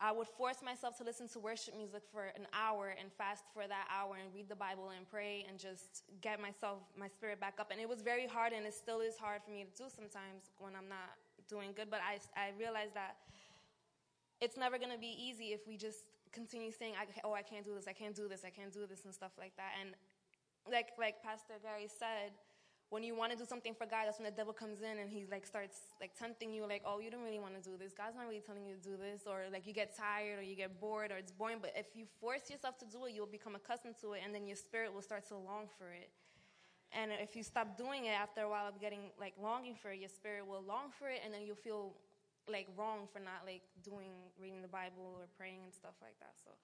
[0.00, 3.66] I would force myself to listen to worship music for an hour and fast for
[3.66, 7.58] that hour and read the Bible and pray and just get myself, my spirit back
[7.58, 7.72] up.
[7.72, 10.54] And it was very hard and it still is hard for me to do sometimes
[10.58, 11.18] when I'm not
[11.48, 11.90] doing good.
[11.90, 13.16] But I, I realized that
[14.40, 16.94] it's never going to be easy if we just continue saying,
[17.24, 19.32] oh, I can't do this, I can't do this, I can't do this and stuff
[19.36, 19.74] like that.
[19.82, 19.98] And
[20.70, 22.38] like, like Pastor Gary said,
[22.90, 25.10] when you want to do something for God, that's when the devil comes in and
[25.10, 27.92] he like starts like tempting you, like, oh, you don't really want to do this.
[27.92, 30.56] God's not really telling you to do this, or like you get tired or you
[30.56, 31.58] get bored or it's boring.
[31.60, 34.46] But if you force yourself to do it, you'll become accustomed to it, and then
[34.46, 36.08] your spirit will start to long for it.
[36.92, 40.00] And if you stop doing it after a while of getting like longing for it,
[40.00, 41.92] your spirit will long for it, and then you'll feel
[42.48, 46.32] like wrong for not like doing reading the Bible or praying and stuff like that.
[46.40, 46.56] So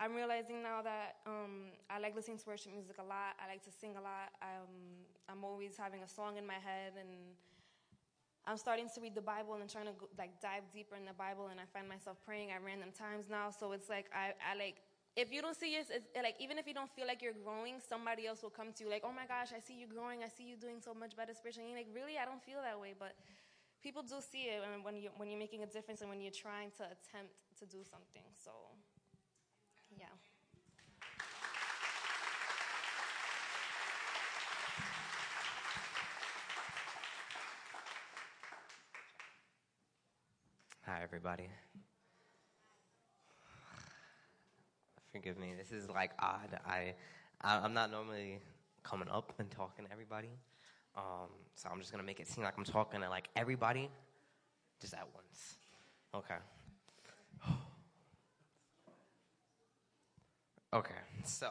[0.00, 3.38] I'm realizing now that um, I like listening to worship music a lot.
[3.38, 4.34] I like to sing a lot.
[4.42, 7.08] Um, I'm always having a song in my head, and
[8.46, 11.14] I'm starting to read the Bible and trying to go, like dive deeper in the
[11.14, 11.48] Bible.
[11.48, 13.50] And I find myself praying at random times now.
[13.50, 14.82] So it's like I, I like
[15.14, 15.86] if you don't see it,
[16.16, 18.90] like even if you don't feel like you're growing, somebody else will come to you
[18.90, 20.24] like, oh my gosh, I see you growing.
[20.24, 21.68] I see you doing so much better spiritually.
[21.68, 23.14] And like, really, I don't feel that way, but
[23.82, 26.70] people do see it when you when you're making a difference and when you're trying
[26.78, 28.24] to attempt to do something.
[28.42, 28.52] So,
[29.98, 30.06] yeah.
[40.92, 41.48] Hi, everybody.
[45.10, 45.54] forgive me.
[45.56, 46.60] This is like odd.
[46.66, 46.92] I,
[47.40, 48.40] I am not normally
[48.82, 50.28] coming up and talking to everybody,
[50.94, 53.88] um, so I'm just gonna make it seem like I'm talking to like everybody,
[54.82, 55.54] just at once.
[56.14, 56.34] Okay.
[60.74, 61.00] okay.
[61.24, 61.48] So,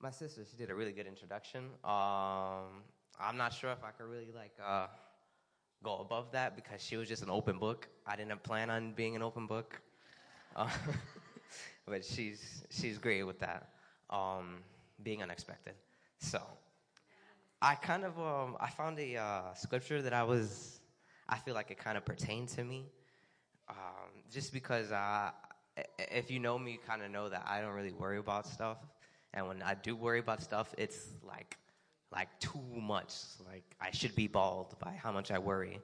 [0.00, 1.64] my sister, she did a really good introduction.
[1.84, 2.84] Um,
[3.20, 4.86] I'm not sure if I could really like uh,
[5.82, 7.88] go above that because she was just an open book.
[8.06, 9.80] I didn't plan on being an open book.
[10.54, 10.68] Uh,
[11.86, 13.70] but she's she's great with that,
[14.10, 14.58] um,
[15.02, 15.74] being unexpected.
[16.18, 16.40] So,
[17.60, 20.80] I kind of um, I found a uh, scripture that I was
[21.28, 22.84] I feel like it kind of pertained to me,
[23.68, 25.30] um, just because uh,
[25.98, 28.78] if you know me, you kind of know that I don't really worry about stuff,
[29.34, 31.56] and when I do worry about stuff, it's like
[32.12, 33.14] like too much.
[33.46, 35.80] Like I should be bald by how much I worry.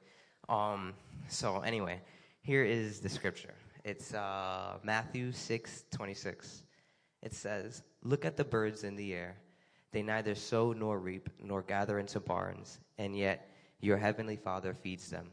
[0.48, 0.94] Um,
[1.28, 2.00] so anyway,
[2.42, 3.54] here is the scripture.
[3.84, 6.62] It's uh, Matthew 6 26.
[7.22, 9.36] It says, Look at the birds in the air.
[9.90, 13.50] They neither sow nor reap nor gather into barns, and yet
[13.80, 15.30] your heavenly Father feeds them.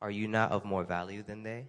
[0.00, 1.66] Are you not of more value than they?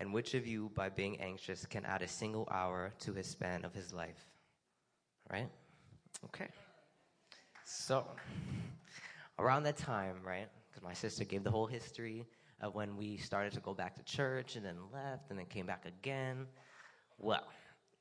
[0.00, 3.64] And which of you, by being anxious, can add a single hour to his span
[3.64, 4.26] of his life?
[5.30, 5.48] Right?
[6.24, 6.48] Okay.
[7.72, 8.04] So,
[9.38, 10.48] around that time, right?
[10.68, 12.26] Because my sister gave the whole history
[12.60, 15.66] of when we started to go back to church and then left and then came
[15.66, 16.48] back again.
[17.18, 17.46] Well,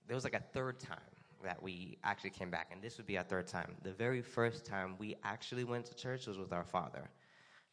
[0.07, 0.97] there was like a third time
[1.43, 3.75] that we actually came back, and this would be our third time.
[3.83, 7.07] The very first time we actually went to church was with our father,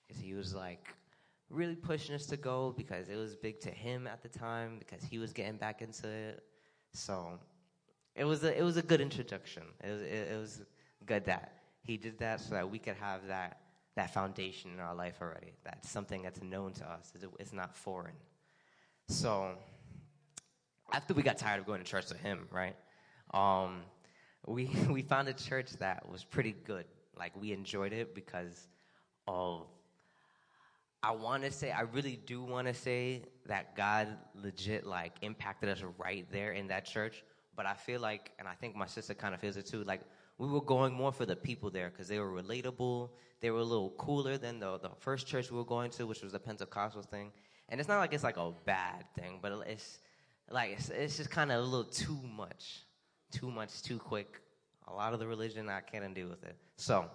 [0.07, 0.88] because he was like
[1.49, 5.03] really pushing us to go because it was big to him at the time because
[5.03, 6.44] he was getting back into it.
[6.92, 7.38] So
[8.14, 9.62] it was a it was a good introduction.
[9.82, 10.62] It was it, it was
[11.07, 11.55] good that
[11.87, 13.61] he did that so that we could have that
[13.95, 15.55] that foundation in our life already.
[15.64, 17.12] That's something that's known to us.
[17.39, 18.12] It's not foreign.
[19.09, 19.53] So
[20.93, 22.76] after we got tired of going to church with him, right?
[23.32, 23.82] Um,
[24.47, 26.84] we we found a church that was pretty good.
[27.18, 28.68] Like we enjoyed it because
[29.26, 29.66] of.
[31.03, 35.68] I want to say, I really do want to say that God legit like impacted
[35.68, 37.22] us right there in that church.
[37.55, 39.84] But I feel like, and I think my sister kind of feels it too.
[39.84, 40.01] Like
[40.39, 43.11] we were going more for the people there because they were relatable.
[43.41, 46.22] They were a little cooler than the, the first church we were going to, which
[46.22, 47.32] was the Pentecostal thing.
[47.68, 49.99] And it's not like it's like a bad thing, but it's
[50.51, 52.82] like it's, it's just kind of a little too much,
[53.32, 54.41] too much, too quick.
[54.89, 56.57] A lot of the religion I can't do with it.
[56.76, 57.07] So,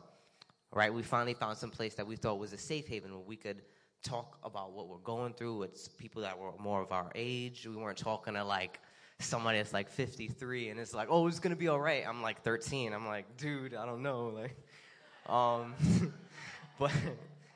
[0.74, 3.38] right, we finally found some place that we thought was a safe haven where we
[3.38, 3.62] could
[4.04, 7.68] talk about what we're going through with people that were more of our age.
[7.68, 8.80] We weren't talking to like
[9.24, 12.04] somebody that's like 53 and it's like, oh, it's gonna be all right.
[12.08, 12.94] I'm like 13.
[12.94, 14.34] I'm like, dude, I don't know.
[14.42, 14.56] Like,
[15.30, 15.76] um,
[16.80, 16.92] but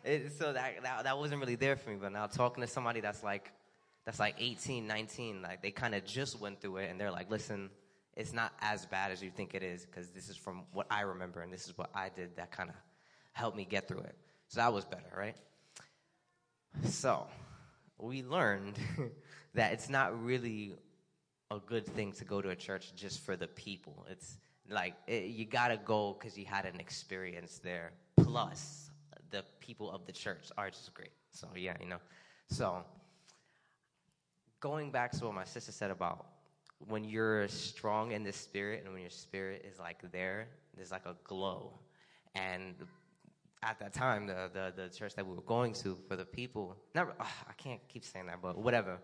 [0.04, 1.98] it, so that, that that wasn't really there for me.
[2.00, 3.52] But now talking to somebody that's like
[4.06, 7.32] that's like 18, 19, like they kind of just went through it and they're like,
[7.32, 7.72] listen,
[8.16, 11.02] it's not as bad as you think it is because this is from what I
[11.02, 12.76] remember and this is what I did that kind of
[13.34, 14.16] helped me get through it.
[14.48, 15.36] So that was better, right?
[16.84, 17.28] So
[17.98, 18.78] we learned
[19.56, 20.76] that it's not really
[21.56, 24.06] a good thing to go to a church just for the people.
[24.10, 24.38] It's
[24.70, 27.92] like it, you gotta go because you had an experience there.
[28.18, 28.92] Plus,
[29.32, 31.14] the people of the church are just great.
[31.32, 32.00] So yeah, you know.
[32.50, 32.84] So
[34.60, 36.26] going back to what my sister said about
[36.80, 41.06] when you're strong in the spirit and when your spirit is like there, there's like
[41.06, 41.80] a glow.
[42.36, 42.76] And
[43.64, 46.76] at that time, the, the, the church that we were going to for the people,
[46.94, 49.00] not, I can't keep saying that, but whatever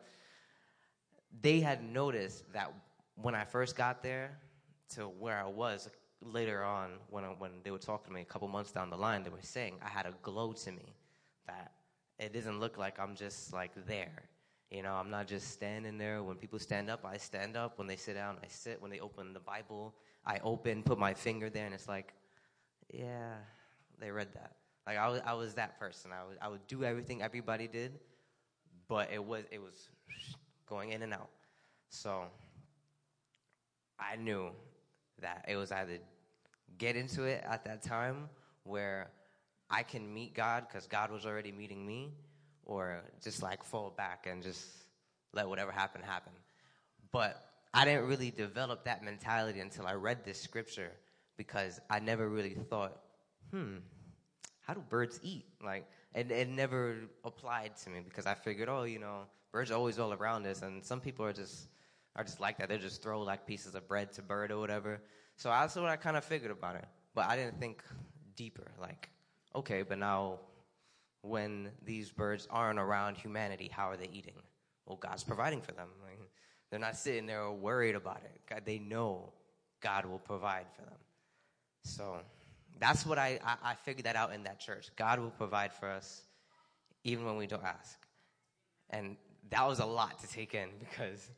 [1.42, 2.74] they had noticed that
[3.16, 4.38] when I first got there
[4.96, 5.90] to where I was
[6.22, 8.98] later on, when, I, when they were talking to me a couple months down the
[8.98, 10.96] line, they were saying I had a glow to me
[11.48, 11.72] that
[12.20, 14.24] it doesn't look like I'm just like there.
[14.70, 16.24] You know, I'm not just standing there.
[16.24, 17.78] When people stand up, I stand up.
[17.78, 18.82] When they sit down, I sit.
[18.82, 19.94] When they open the Bible,
[20.26, 22.14] I open, put my finger there, and it's like,
[22.94, 23.34] yeah,
[24.00, 24.54] they read that.
[24.88, 26.12] Like I was, I was that person.
[26.12, 28.00] I would, I would do everything everybody did,
[28.88, 29.90] but it was, it was
[30.72, 31.30] going in and out.
[31.90, 32.24] So
[34.00, 34.52] I knew
[35.22, 36.00] that it was either
[36.78, 38.30] get into it at that time
[38.64, 39.12] where
[39.70, 42.14] I can meet God because God was already meeting me,
[42.66, 44.66] or just like fall back and just
[45.34, 46.32] let whatever happen happen.
[47.12, 50.92] But I didn't really develop that mentality until I read this scripture
[51.36, 52.98] because I never really thought,
[53.52, 53.78] hmm,
[54.62, 55.46] how do birds eat?
[55.64, 59.76] Like, it, it never applied to me because I figured, oh, you know, birds are
[59.76, 61.68] always all around us, and some people are just
[62.16, 62.70] are just like that.
[62.70, 65.02] They just throw like pieces of bread to bird or whatever.
[65.38, 66.86] So that's what I kind of figured about it,
[67.16, 67.84] but I didn't think
[68.36, 68.72] deeper.
[68.80, 69.10] Like,
[69.56, 70.40] okay, but now
[71.22, 74.42] when these birds aren't around humanity, how are they eating?
[74.86, 75.88] Well, God's providing for them.
[76.04, 76.20] Like,
[76.70, 78.42] they're not sitting there worried about it.
[78.50, 79.34] God, they know
[79.82, 81.00] God will provide for them.
[81.84, 82.20] So
[82.80, 84.90] that's what I, I, I figured that out in that church.
[84.96, 86.24] God will provide for us
[87.04, 87.98] even when we don't ask.
[88.90, 89.18] And
[89.50, 91.30] that was a lot to take in because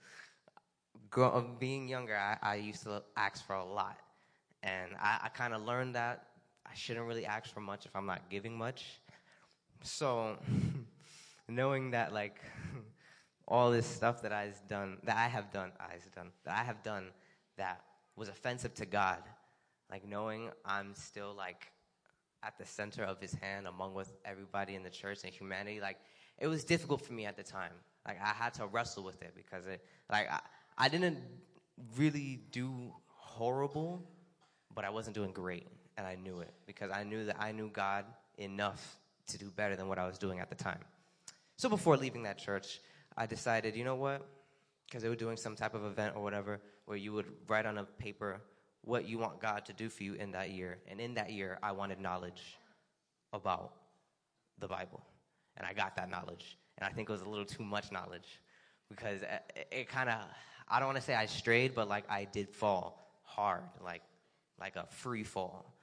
[1.10, 3.98] grow, being younger, I, I used to ask for a lot.
[4.62, 6.28] And I, I kind of learned that
[6.66, 9.02] I shouldn't really ask for much if I'm not giving much.
[9.84, 10.38] So,
[11.50, 12.40] knowing that, like,
[13.48, 16.82] all this stuff that I've done, that I have done, I've done, that I have
[16.84, 17.08] done
[17.58, 17.82] that
[18.16, 19.20] was offensive to God,
[19.94, 21.72] like knowing I'm still like
[22.42, 25.98] at the center of his hand among with everybody in the church and humanity, like
[26.40, 27.74] it was difficult for me at the time.
[28.08, 30.40] Like I had to wrestle with it because it, like I,
[30.80, 31.20] I didn't
[31.96, 34.04] really do horrible,
[34.74, 37.70] but I wasn't doing great, and I knew it because I knew that I knew
[37.70, 38.06] God
[38.40, 40.80] enough to do better than what I was doing at the time.
[41.56, 42.80] So before leaving that church,
[43.16, 44.26] I decided, you know what?
[44.88, 47.78] Because they were doing some type of event or whatever where you would write on
[47.78, 48.42] a paper
[48.84, 50.78] what you want God to do for you in that year.
[50.90, 52.58] And in that year, I wanted knowledge
[53.32, 53.74] about
[54.60, 55.02] the Bible.
[55.58, 56.58] And I got that knowledge.
[56.78, 58.42] And I think it was a little too much knowledge
[58.90, 60.18] because it, it kind of,
[60.68, 64.02] I don't want to say I strayed, but like I did fall hard, like,
[64.60, 65.74] like a free fall.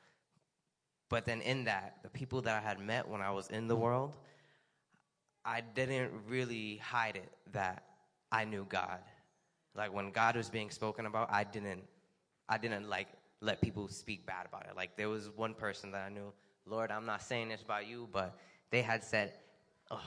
[1.09, 3.77] But then in that, the people that I had met when I was in the
[3.77, 4.17] world,
[5.45, 7.85] I didn't really hide it that
[8.31, 9.01] I knew God.
[9.75, 11.83] Like when God was being spoken about, I didn't
[12.51, 13.09] I didn't like
[13.41, 14.77] let people speak bad about it.
[14.77, 16.33] Like there was one person that I knew,
[16.67, 18.37] Lord, I'm not saying this about you, but
[18.71, 19.33] they had said,
[19.91, 20.03] oh,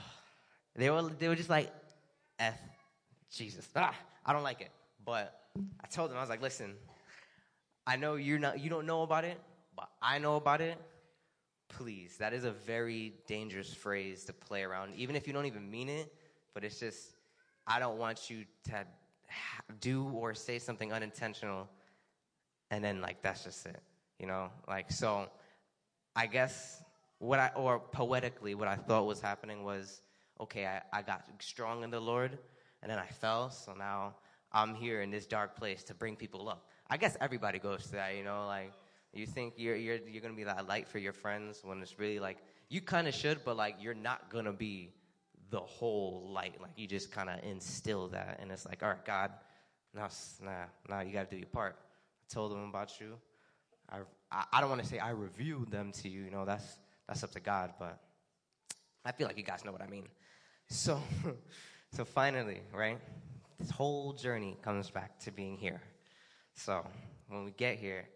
[0.76, 1.72] they were they were just like,
[2.38, 2.58] F
[3.30, 3.66] Jesus.
[3.74, 4.70] Ah, I don't like it.
[5.04, 5.34] But
[5.82, 6.74] I told them, I was like, listen,
[7.84, 9.40] I know you're not you don't know about it,
[9.74, 10.78] but I know about it
[11.68, 12.16] please.
[12.18, 15.88] That is a very dangerous phrase to play around, even if you don't even mean
[15.88, 16.12] it.
[16.52, 17.16] But it's just,
[17.66, 18.84] I don't want you to
[19.80, 21.68] do or say something unintentional,
[22.70, 23.80] and then like that's just it,
[24.18, 24.50] you know.
[24.68, 25.28] Like so,
[26.16, 26.82] I guess
[27.18, 30.02] what I or poetically what I thought was happening was,
[30.40, 32.38] okay, I, I got strong in the Lord,
[32.82, 34.14] and then I fell, so now
[34.52, 36.68] I'm here in this dark place to bring people up.
[36.88, 38.72] I guess everybody goes to that, you know, like
[39.12, 42.18] you think you're you're you're gonna be that light for your friends when it's really
[42.18, 42.38] like
[42.68, 44.92] you kind of should, but like you're not gonna be
[45.50, 46.60] the whole light.
[46.60, 49.30] Like you just kind of instill that, and it's like, all right, God,
[49.94, 50.08] now
[50.42, 51.76] nah, nah, you got to do your part.
[52.28, 53.14] Told them about you.
[53.90, 53.98] I
[54.30, 56.22] I, I don't want to say I revealed them to you.
[56.22, 58.00] You know, that's that's up to God, but
[59.04, 60.08] I feel like you guys know what I mean.
[60.68, 61.00] So,
[61.92, 62.98] so finally, right?
[63.58, 65.80] This whole journey comes back to being here.
[66.54, 66.86] So
[67.28, 68.06] when we get here,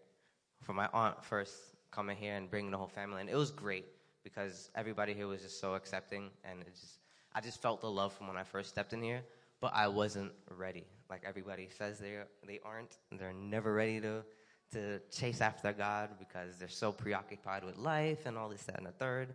[0.63, 1.53] for my aunt first
[1.91, 3.85] coming here and bringing the whole family, and it was great
[4.23, 6.99] because everybody here was just so accepting, and it just
[7.33, 9.21] I just felt the love from when I first stepped in here,
[9.61, 10.85] but I wasn't ready.
[11.09, 12.97] Like everybody says they they aren't.
[13.11, 14.23] They're never ready to
[14.71, 18.85] to chase after God because they're so preoccupied with life and all this, that, and
[18.85, 19.33] the third.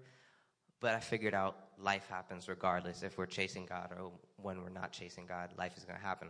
[0.81, 4.93] But I figured out life happens regardless if we're chasing God or when we're not
[4.93, 5.51] chasing God.
[5.59, 6.29] Life is going to happen.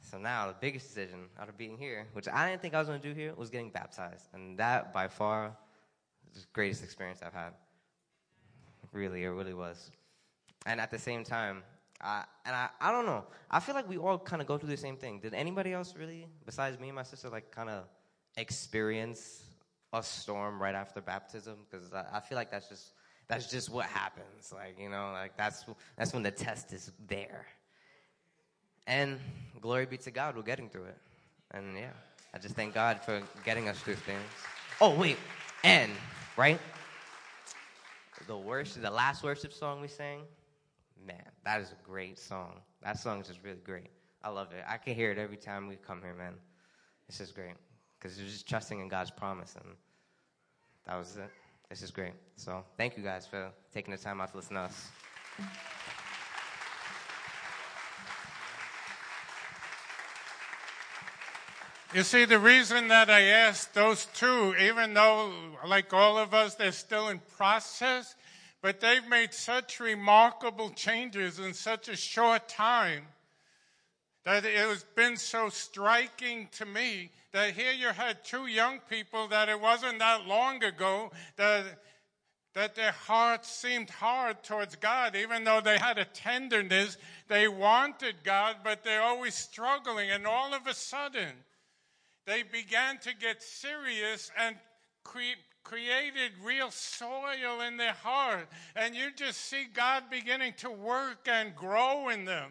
[0.00, 2.88] So now the biggest decision out of being here, which I didn't think I was
[2.88, 5.56] going to do here, was getting baptized, and that by far
[6.34, 7.52] the greatest experience I've had.
[8.92, 9.90] Really, it really was.
[10.66, 11.62] And at the same time,
[12.02, 13.24] I, and I, I don't know.
[13.50, 15.20] I feel like we all kind of go through the same thing.
[15.20, 17.84] Did anybody else really, besides me and my sister, like kind of
[18.36, 19.44] experience
[19.92, 21.58] a storm right after baptism?
[21.70, 22.92] Because I, I feel like that's just
[23.28, 24.52] that's just what happens.
[24.52, 25.64] Like you know, like that's
[25.96, 27.46] that's when the test is there.
[28.86, 29.20] And
[29.60, 30.98] glory be to God, we're getting through it.
[31.52, 31.90] And yeah,
[32.34, 34.22] I just thank God for getting us through things.
[34.80, 35.18] Oh, wait,
[35.62, 35.92] and,
[36.36, 36.58] right?
[38.26, 40.22] The worship, the last worship song we sang,
[41.06, 42.60] man, that is a great song.
[42.82, 43.90] That song is just really great.
[44.22, 44.64] I love it.
[44.68, 46.34] I can hear it every time we come here, man.
[47.08, 47.54] It's just great
[47.98, 49.74] because you're just trusting in God's promise, and
[50.86, 51.30] that was it.
[51.68, 52.12] This is great.
[52.36, 54.90] So thank you guys for taking the time out to listen to us.
[61.94, 65.30] You see, the reason that I asked those two, even though,
[65.66, 68.14] like all of us, they're still in process,
[68.62, 73.02] but they've made such remarkable changes in such a short time
[74.24, 79.26] that it has been so striking to me that here you had two young people
[79.28, 81.64] that it wasn't that long ago that
[82.54, 86.98] that their hearts seemed hard towards God, even though they had a tenderness.
[87.28, 90.10] They wanted God, but they're always struggling.
[90.10, 91.30] And all of a sudden,
[92.26, 94.56] they began to get serious and
[95.04, 98.48] cre- created real soil in their heart.
[98.76, 102.50] And you just see God beginning to work and grow in them.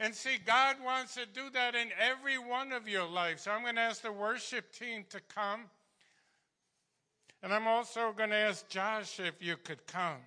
[0.00, 3.42] And see, God wants to do that in every one of your lives.
[3.42, 5.62] So I'm going to ask the worship team to come.
[7.42, 10.18] And I'm also going to ask Josh if you could come.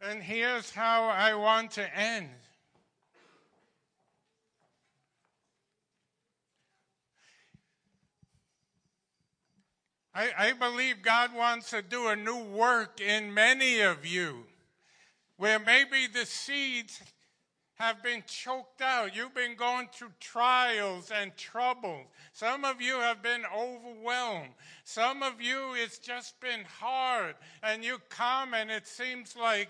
[0.00, 2.28] And here's how I want to end.
[10.18, 14.46] I, I believe God wants to do a new work in many of you
[15.36, 17.00] where maybe the seeds
[17.76, 19.14] have been choked out.
[19.14, 22.06] You've been going through trials and troubles.
[22.32, 24.48] Some of you have been overwhelmed.
[24.82, 27.36] Some of you, it's just been hard.
[27.62, 29.68] And you come and it seems like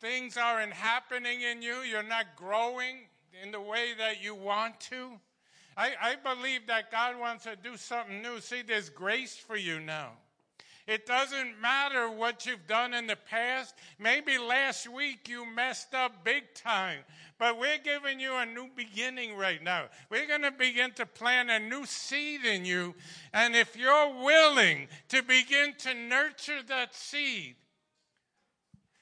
[0.00, 1.78] things aren't happening in you.
[1.78, 3.08] You're not growing
[3.42, 5.18] in the way that you want to.
[5.76, 8.40] I, I believe that God wants to do something new.
[8.40, 10.12] See, there's grace for you now.
[10.86, 13.74] It doesn't matter what you've done in the past.
[13.98, 16.98] Maybe last week you messed up big time,
[17.38, 19.86] but we're giving you a new beginning right now.
[20.10, 22.94] We're going to begin to plant a new seed in you.
[23.32, 27.56] And if you're willing to begin to nurture that seed,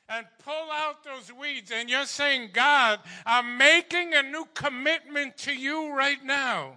[0.09, 1.71] and pull out those weeds.
[1.73, 6.77] And you're saying, God, I'm making a new commitment to you right now.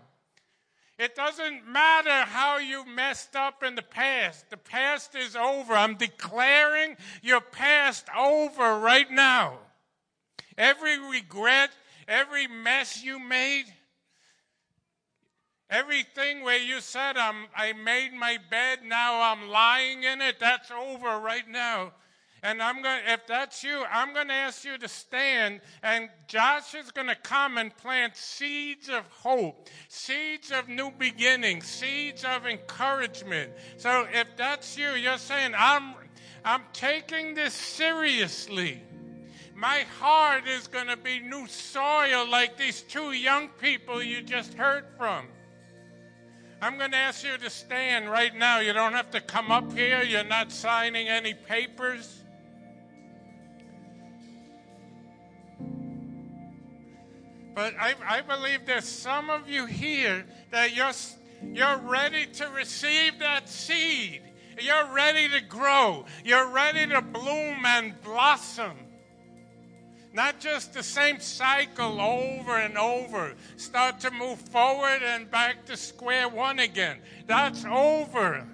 [0.98, 4.50] It doesn't matter how you messed up in the past.
[4.50, 5.74] The past is over.
[5.74, 9.58] I'm declaring your past over right now.
[10.58, 11.72] Every regret,
[12.08, 13.66] every mess you made,
[15.70, 20.72] everything where you said, I'm, I made my bed, now I'm lying in it, that's
[20.72, 21.92] over right now.
[22.46, 26.76] And I'm going if that's you, I'm going to ask you to stand and Josh
[26.76, 32.46] is going to come and plant seeds of hope, seeds of new beginnings, seeds of
[32.46, 33.52] encouragement.
[33.78, 35.96] So if that's you, you're saying I'm
[36.46, 38.84] I'm taking this seriously.
[39.56, 44.54] My heart is going to be new soil like these two young people you just
[44.54, 45.26] heard from.
[46.62, 48.60] I'm going to ask you to stand right now.
[48.60, 50.04] You don't have to come up here.
[50.04, 52.15] You're not signing any papers.
[57.56, 60.92] But I, I believe there's some of you here that you're,
[61.54, 64.22] you're ready to receive that seed.
[64.60, 66.06] You're ready to grow.
[66.26, 68.78] You're ready to bloom and blossom.
[70.14, 73.34] Not just the same cycle over and over.
[73.56, 77.00] Start to move forward and back to square one again.
[77.26, 78.46] That's over.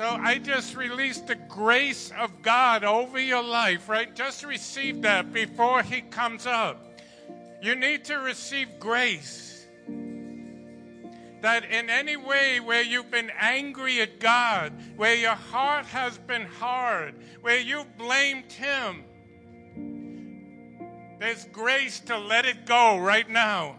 [0.00, 4.16] So I just released the grace of God over your life, right?
[4.16, 6.98] Just receive that before He comes up.
[7.60, 9.66] You need to receive grace.
[11.42, 16.46] That in any way where you've been angry at God, where your heart has been
[16.46, 19.04] hard, where you blamed Him,
[21.18, 23.76] there's grace to let it go right now.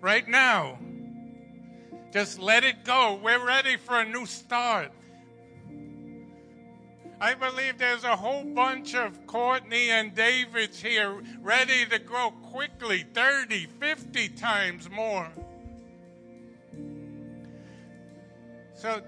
[0.00, 0.80] Right now.
[2.12, 3.18] Just let it go.
[3.22, 4.92] We're ready for a new start.
[7.20, 13.06] I believe there's a whole bunch of Courtney and Davids here ready to grow quickly
[13.14, 15.30] 30, 50 times more.
[18.74, 19.00] So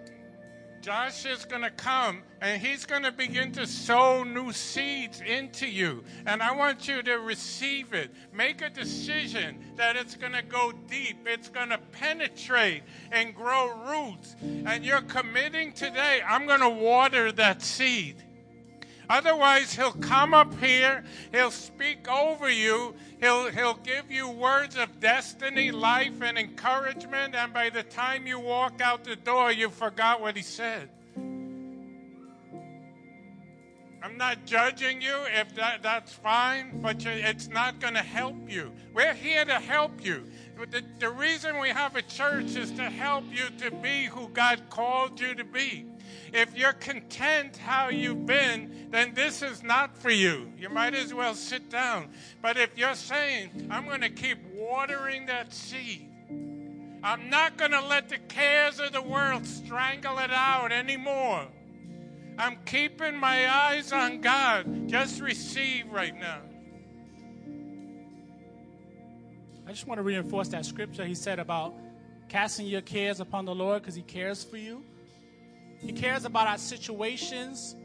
[0.80, 5.66] Josh is going to come and he's going to begin to sow new seeds into
[5.66, 6.04] you.
[6.26, 8.10] And I want you to receive it.
[8.32, 13.68] Make a decision that it's going to go deep, it's going to penetrate and grow
[13.86, 14.36] roots.
[14.42, 18.22] And you're committing today, I'm going to water that seed.
[19.10, 21.02] Otherwise, he'll come up here,
[21.32, 27.52] he'll speak over you, he'll, he'll give you words of destiny, life, and encouragement, and
[27.52, 30.90] by the time you walk out the door, you forgot what he said.
[34.00, 38.36] I'm not judging you if that, that's fine, but you, it's not going to help
[38.48, 38.72] you.
[38.94, 40.24] We're here to help you.
[40.70, 44.62] The, the reason we have a church is to help you to be who God
[44.70, 45.86] called you to be.
[46.32, 50.52] If you're content how you've been, then this is not for you.
[50.58, 52.10] You might as well sit down.
[52.42, 56.08] But if you're saying, I'm going to keep watering that seed,
[57.02, 61.46] I'm not going to let the cares of the world strangle it out anymore.
[62.38, 64.88] I'm keeping my eyes on God.
[64.88, 66.40] Just receive right now.
[69.66, 71.74] I just want to reinforce that scripture he said about
[72.28, 74.84] casting your cares upon the Lord because he cares for you.
[75.78, 77.76] He cares about our situations.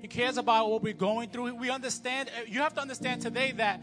[0.00, 1.54] He cares about what we're going through.
[1.54, 3.80] We understand, uh, you have to understand today that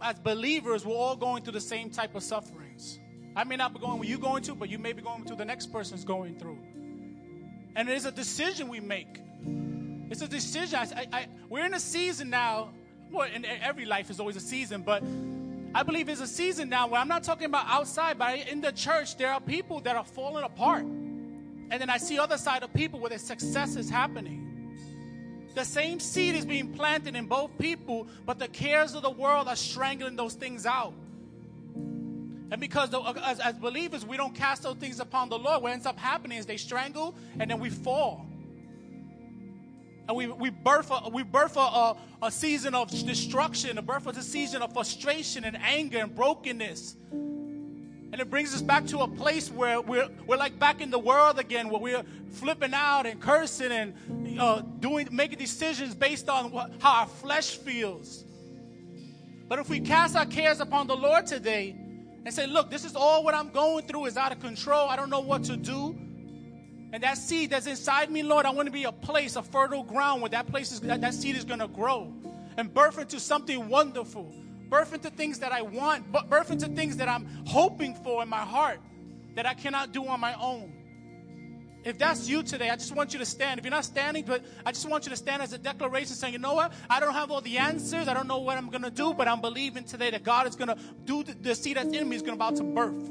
[0.00, 2.98] as believers, we're all going through the same type of sufferings.
[3.34, 5.34] I may not be going where you're going to, but you may be going to
[5.34, 6.58] the next person's going through.
[7.76, 9.20] And it is a decision we make.
[10.10, 10.78] It's a decision.
[10.78, 12.70] I, I, we're in a season now.
[13.10, 15.02] Well, in every life is always a season, but
[15.74, 18.72] I believe it's a season now where I'm not talking about outside, but in the
[18.72, 20.84] church, there are people that are falling apart.
[21.70, 24.48] And then I see other side of people where the success is happening.
[25.54, 29.48] The same seed is being planted in both people, but the cares of the world
[29.48, 30.94] are strangling those things out.
[32.50, 35.72] And because the, as, as, believers, we don't cast those things upon the Lord, what
[35.72, 38.26] ends up happening is they strangle and then we fall.
[40.08, 44.16] And we, we birth, a, we birth a, a, season of destruction, a birth of
[44.16, 46.96] a season of frustration and anger and brokenness.
[48.10, 50.98] And it brings us back to a place where we're, we're like back in the
[50.98, 52.02] world again, where we're
[52.32, 57.56] flipping out and cursing and uh, doing, making decisions based on what, how our flesh
[57.56, 58.24] feels.
[59.46, 61.76] But if we cast our cares upon the Lord today
[62.24, 64.88] and say, Look, this is all what I'm going through is out of control.
[64.88, 65.98] I don't know what to do.
[66.92, 69.82] And that seed that's inside me, Lord, I want to be a place, a fertile
[69.82, 72.12] ground where that place is that, that seed is going to grow
[72.56, 74.34] and birth into something wonderful
[74.68, 78.28] birth into things that I want, but birth into things that I'm hoping for in
[78.28, 78.80] my heart
[79.34, 80.72] that I cannot do on my own.
[81.84, 83.58] If that's you today, I just want you to stand.
[83.58, 86.32] If you're not standing, but I just want you to stand as a declaration saying,
[86.32, 86.72] you know what?
[86.90, 88.08] I don't have all the answers.
[88.08, 90.56] I don't know what I'm going to do, but I'm believing today that God is
[90.56, 93.10] going to do the, the seed that's in me is going to about to birth.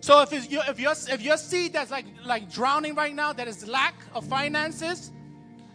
[0.00, 3.32] So if it's your, if your if your seed that's like like drowning right now,
[3.32, 5.10] that is lack of finances,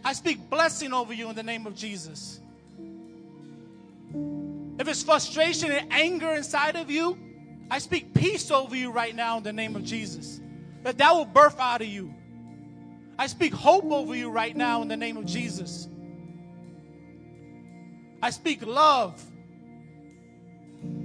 [0.04, 2.40] I speak blessing over you in the name of Jesus.
[4.78, 7.18] If it's frustration and anger inside of you,
[7.70, 10.40] I speak peace over you right now in the name of Jesus.
[10.82, 12.12] That that will birth out of you.
[13.18, 15.88] I speak hope over you right now in the name of Jesus.
[18.20, 19.22] I speak love.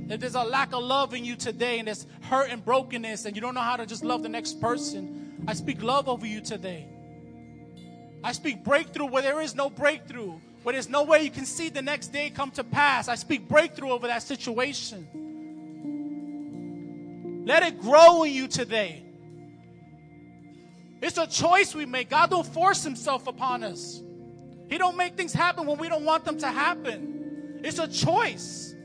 [0.09, 3.35] If there's a lack of love in you today and there's hurt and brokenness and
[3.35, 6.41] you don't know how to just love the next person, I speak love over you
[6.41, 6.87] today.
[8.23, 11.69] I speak breakthrough where there is no breakthrough where there's no way you can see
[11.69, 13.07] the next day come to pass.
[13.07, 15.07] I speak breakthrough over that situation.
[17.45, 19.03] Let it grow in you today.
[21.01, 22.09] It's a choice we make.
[22.09, 24.01] God don't force himself upon us.
[24.69, 27.61] He don't make things happen when we don't want them to happen.
[27.63, 28.75] It's a choice.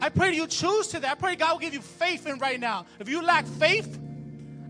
[0.00, 1.10] I pray you choose to that.
[1.10, 2.86] I pray God will give you faith in right now.
[3.00, 3.98] If you lack faith,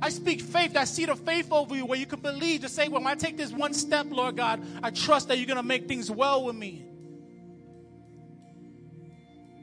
[0.00, 2.88] I speak faith, that seed of faith over you where you can believe to say,
[2.88, 5.62] well, when I take this one step, Lord God, I trust that you're going to
[5.62, 6.84] make things well with me.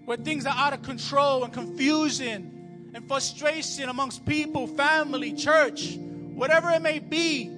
[0.04, 6.70] Where things are out of control and confusion and frustration amongst people, family, church, whatever
[6.72, 7.52] it may be.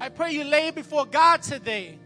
[0.00, 1.98] I pray you lay before God today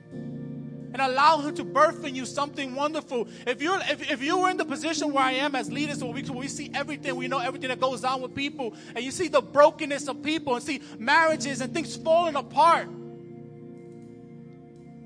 [0.92, 3.28] and allow Him to birth in you something wonderful.
[3.46, 6.12] If you're if, if you were in the position where I am as leaders, where
[6.12, 9.10] we, where we see everything, we know everything that goes on with people, and you
[9.10, 12.88] see the brokenness of people and see marriages and things falling apart.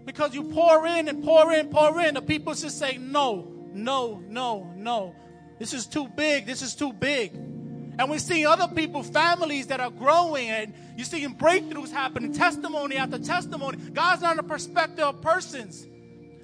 [0.05, 4.22] Because you pour in and pour in, pour in, the people just say, no, no,
[4.28, 5.14] no, no.
[5.59, 6.47] This is too big.
[6.47, 7.32] This is too big.
[7.35, 12.97] And we see other people, families that are growing, and you're seeing breakthroughs happening, testimony
[12.97, 13.79] after testimony.
[13.93, 15.87] God's not a perspective of persons.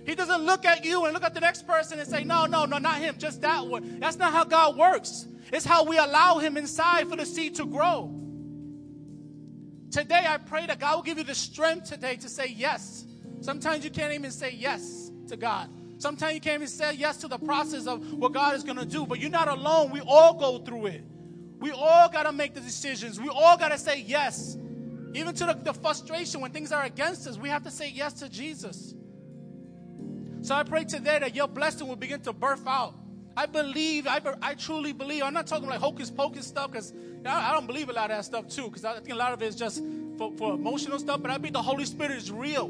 [0.05, 2.65] He doesn't look at you and look at the next person and say, No, no,
[2.65, 4.01] no, not him, just that one.
[4.01, 5.27] That's not how God works.
[5.53, 8.17] It's how we allow him inside for the seed to grow.
[9.91, 13.05] Today, I pray that God will give you the strength today to say yes.
[13.41, 15.69] Sometimes you can't even say yes to God.
[15.99, 18.87] Sometimes you can't even say yes to the process of what God is going to
[18.87, 19.91] do, but you're not alone.
[19.91, 21.05] We all go through it.
[21.61, 23.21] We all got to make the decisions.
[23.21, 24.57] We all got to say yes.
[25.13, 28.15] Even to the, the, frustration when things are against us, we have to say yes
[28.15, 28.95] to Jesus.
[30.43, 32.95] So I pray today that your blessing will begin to birth out.
[33.37, 35.23] I believe, I, I truly believe.
[35.23, 36.93] I'm not talking like hocus pocus stuff because
[37.27, 39.33] I, I, don't believe a lot of that stuff too because I think a lot
[39.33, 39.83] of it is just
[40.17, 42.67] for, for emotional stuff, but I believe the Holy Spirit is real.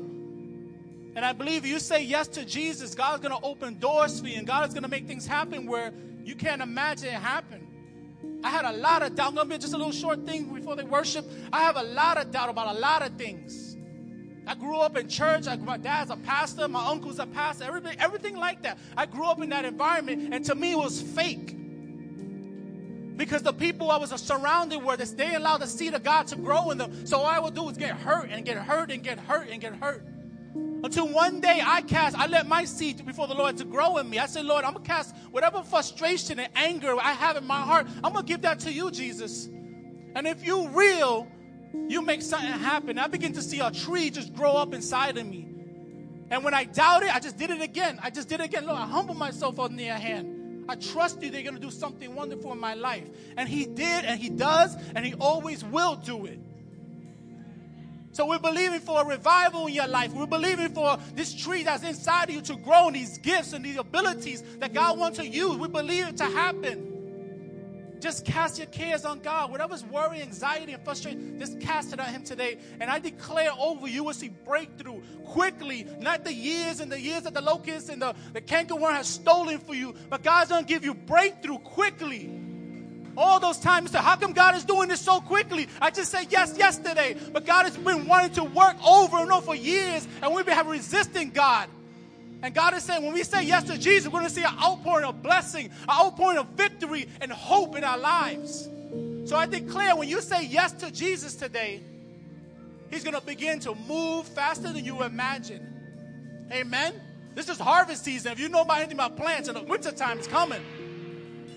[1.16, 4.38] And I believe you say yes to Jesus, God's going to open doors for you,
[4.38, 5.92] and God is going to make things happen where
[6.24, 7.66] you can't imagine it happen.
[8.42, 9.28] I had a lot of doubt.
[9.28, 11.24] I'm going to be just a little short thing before they worship.
[11.52, 13.76] I have a lot of doubt about a lot of things.
[14.46, 15.46] I grew up in church.
[15.46, 16.66] I, my dad's a pastor.
[16.66, 17.64] My uncle's a pastor.
[17.64, 18.78] Everything, everything like that.
[18.96, 21.56] I grew up in that environment, and to me, it was fake.
[23.16, 26.70] Because the people I was surrounded with, they allowed the seed of God to grow
[26.70, 27.06] in them.
[27.06, 29.60] So all I would do was get hurt and get hurt and get hurt and
[29.60, 30.02] get hurt.
[30.82, 34.08] Until one day I cast, I let my seed before the Lord to grow in
[34.08, 34.18] me.
[34.18, 37.86] I said, Lord, I'm gonna cast whatever frustration and anger I have in my heart,
[38.02, 39.46] I'm gonna give that to you, Jesus.
[40.14, 41.28] And if you real,
[41.88, 42.98] you make something happen.
[42.98, 45.46] I begin to see a tree just grow up inside of me.
[46.30, 47.98] And when I doubt it, I just did it again.
[48.02, 48.66] I just did it again.
[48.66, 50.64] Lord, I humble myself under your hand.
[50.68, 53.08] I trust you, they're gonna do something wonderful in my life.
[53.36, 56.38] And he did, and he does, and he always will do it.
[58.12, 60.12] So we're believing for a revival in your life.
[60.12, 63.64] We're believing for this tree that's inside of you to grow and these gifts and
[63.64, 65.56] these abilities that God wants to use.
[65.56, 66.90] We believe it to happen.
[68.00, 69.50] Just cast your cares on God.
[69.50, 72.58] Whatever's worry, anxiety, and frustration, just cast it on Him today.
[72.80, 75.86] And I declare over you will see breakthrough quickly.
[76.00, 79.58] Not the years and the years that the locust and the, the cankerworm has stolen
[79.58, 82.49] for you, but God's going to give you breakthrough quickly.
[83.20, 85.68] All those times, how come God is doing this so quickly?
[85.78, 89.44] I just said yes yesterday, but God has been wanting to work over and over
[89.44, 91.68] for years, and we've been resisting God.
[92.42, 94.54] And God is saying, when we say yes to Jesus, we're going to see an
[94.58, 98.70] outpouring of blessing, an outpouring of victory and hope in our lives.
[99.26, 101.82] So I declare, when you say yes to Jesus today,
[102.90, 106.48] He's going to begin to move faster than you imagine.
[106.50, 106.94] Amen.
[107.34, 108.32] This is harvest season.
[108.32, 110.62] If you know about anything about plants, and the winter time is coming.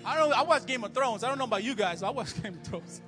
[0.04, 0.32] I don't.
[0.32, 1.24] I watch Game of Thrones.
[1.24, 2.02] I don't know about you guys.
[2.02, 3.00] I watch Game of Thrones.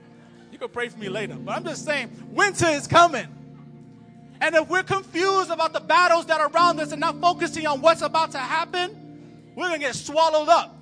[0.51, 1.34] You can pray for me later.
[1.34, 3.26] But I'm just saying, winter is coming.
[4.40, 7.80] And if we're confused about the battles that are around us and not focusing on
[7.80, 10.76] what's about to happen, we're gonna get swallowed up.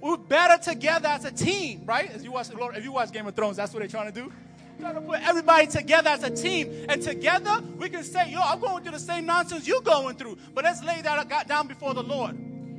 [0.00, 2.10] We're better together as a team, right?
[2.10, 4.20] As you watch, Lord, if you watch Game of Thrones, that's what they're trying to
[4.20, 4.32] do.
[4.78, 8.60] Trying to put everybody together as a team, and together we can say, "Yo, I'm
[8.60, 12.02] going through the same nonsense you're going through," but let's lay that down before the
[12.02, 12.36] Lord.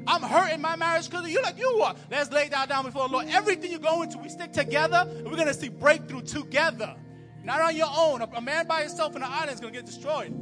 [0.08, 1.96] I'm hurting my marriage because of you like you are.
[2.10, 3.28] Let's lay that down before the Lord.
[3.30, 6.96] Everything you're going to, we stick together and we're going to see breakthrough together.
[7.44, 8.22] Not on your own.
[8.22, 10.34] A, man by himself in the island is going to get destroyed.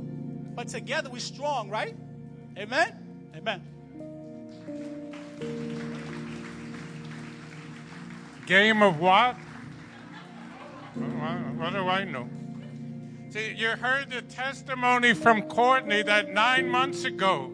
[0.55, 1.95] But together we're strong, right?
[2.57, 3.32] Amen?
[3.36, 3.61] Amen.
[8.45, 9.36] Game of what?
[10.93, 12.30] What do I know?
[13.32, 17.51] See, you heard the testimony from Courtney that nine months ago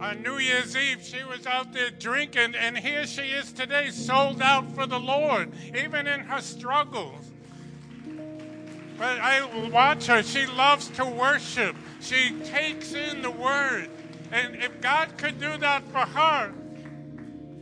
[0.00, 4.40] on New Year's Eve, she was out there drinking, and here she is today, sold
[4.40, 7.30] out for the Lord, even in her struggles.
[8.98, 10.22] But I watch her.
[10.22, 11.76] She loves to worship.
[12.00, 13.88] She takes in the word.
[14.30, 16.52] And if God could do that for her,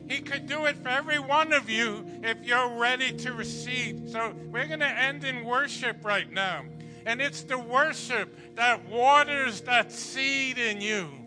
[0.08, 4.10] He could do it for every one of you if you're ready to receive.
[4.10, 6.64] So we're going to end in worship right now.
[7.06, 11.17] And it's the worship that waters that seed in you.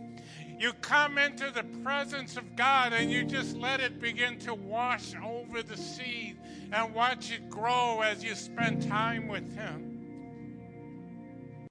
[0.62, 5.16] You come into the presence of God and you just let it begin to wash
[5.16, 6.38] over the seed
[6.72, 9.91] and watch it grow as you spend time with Him.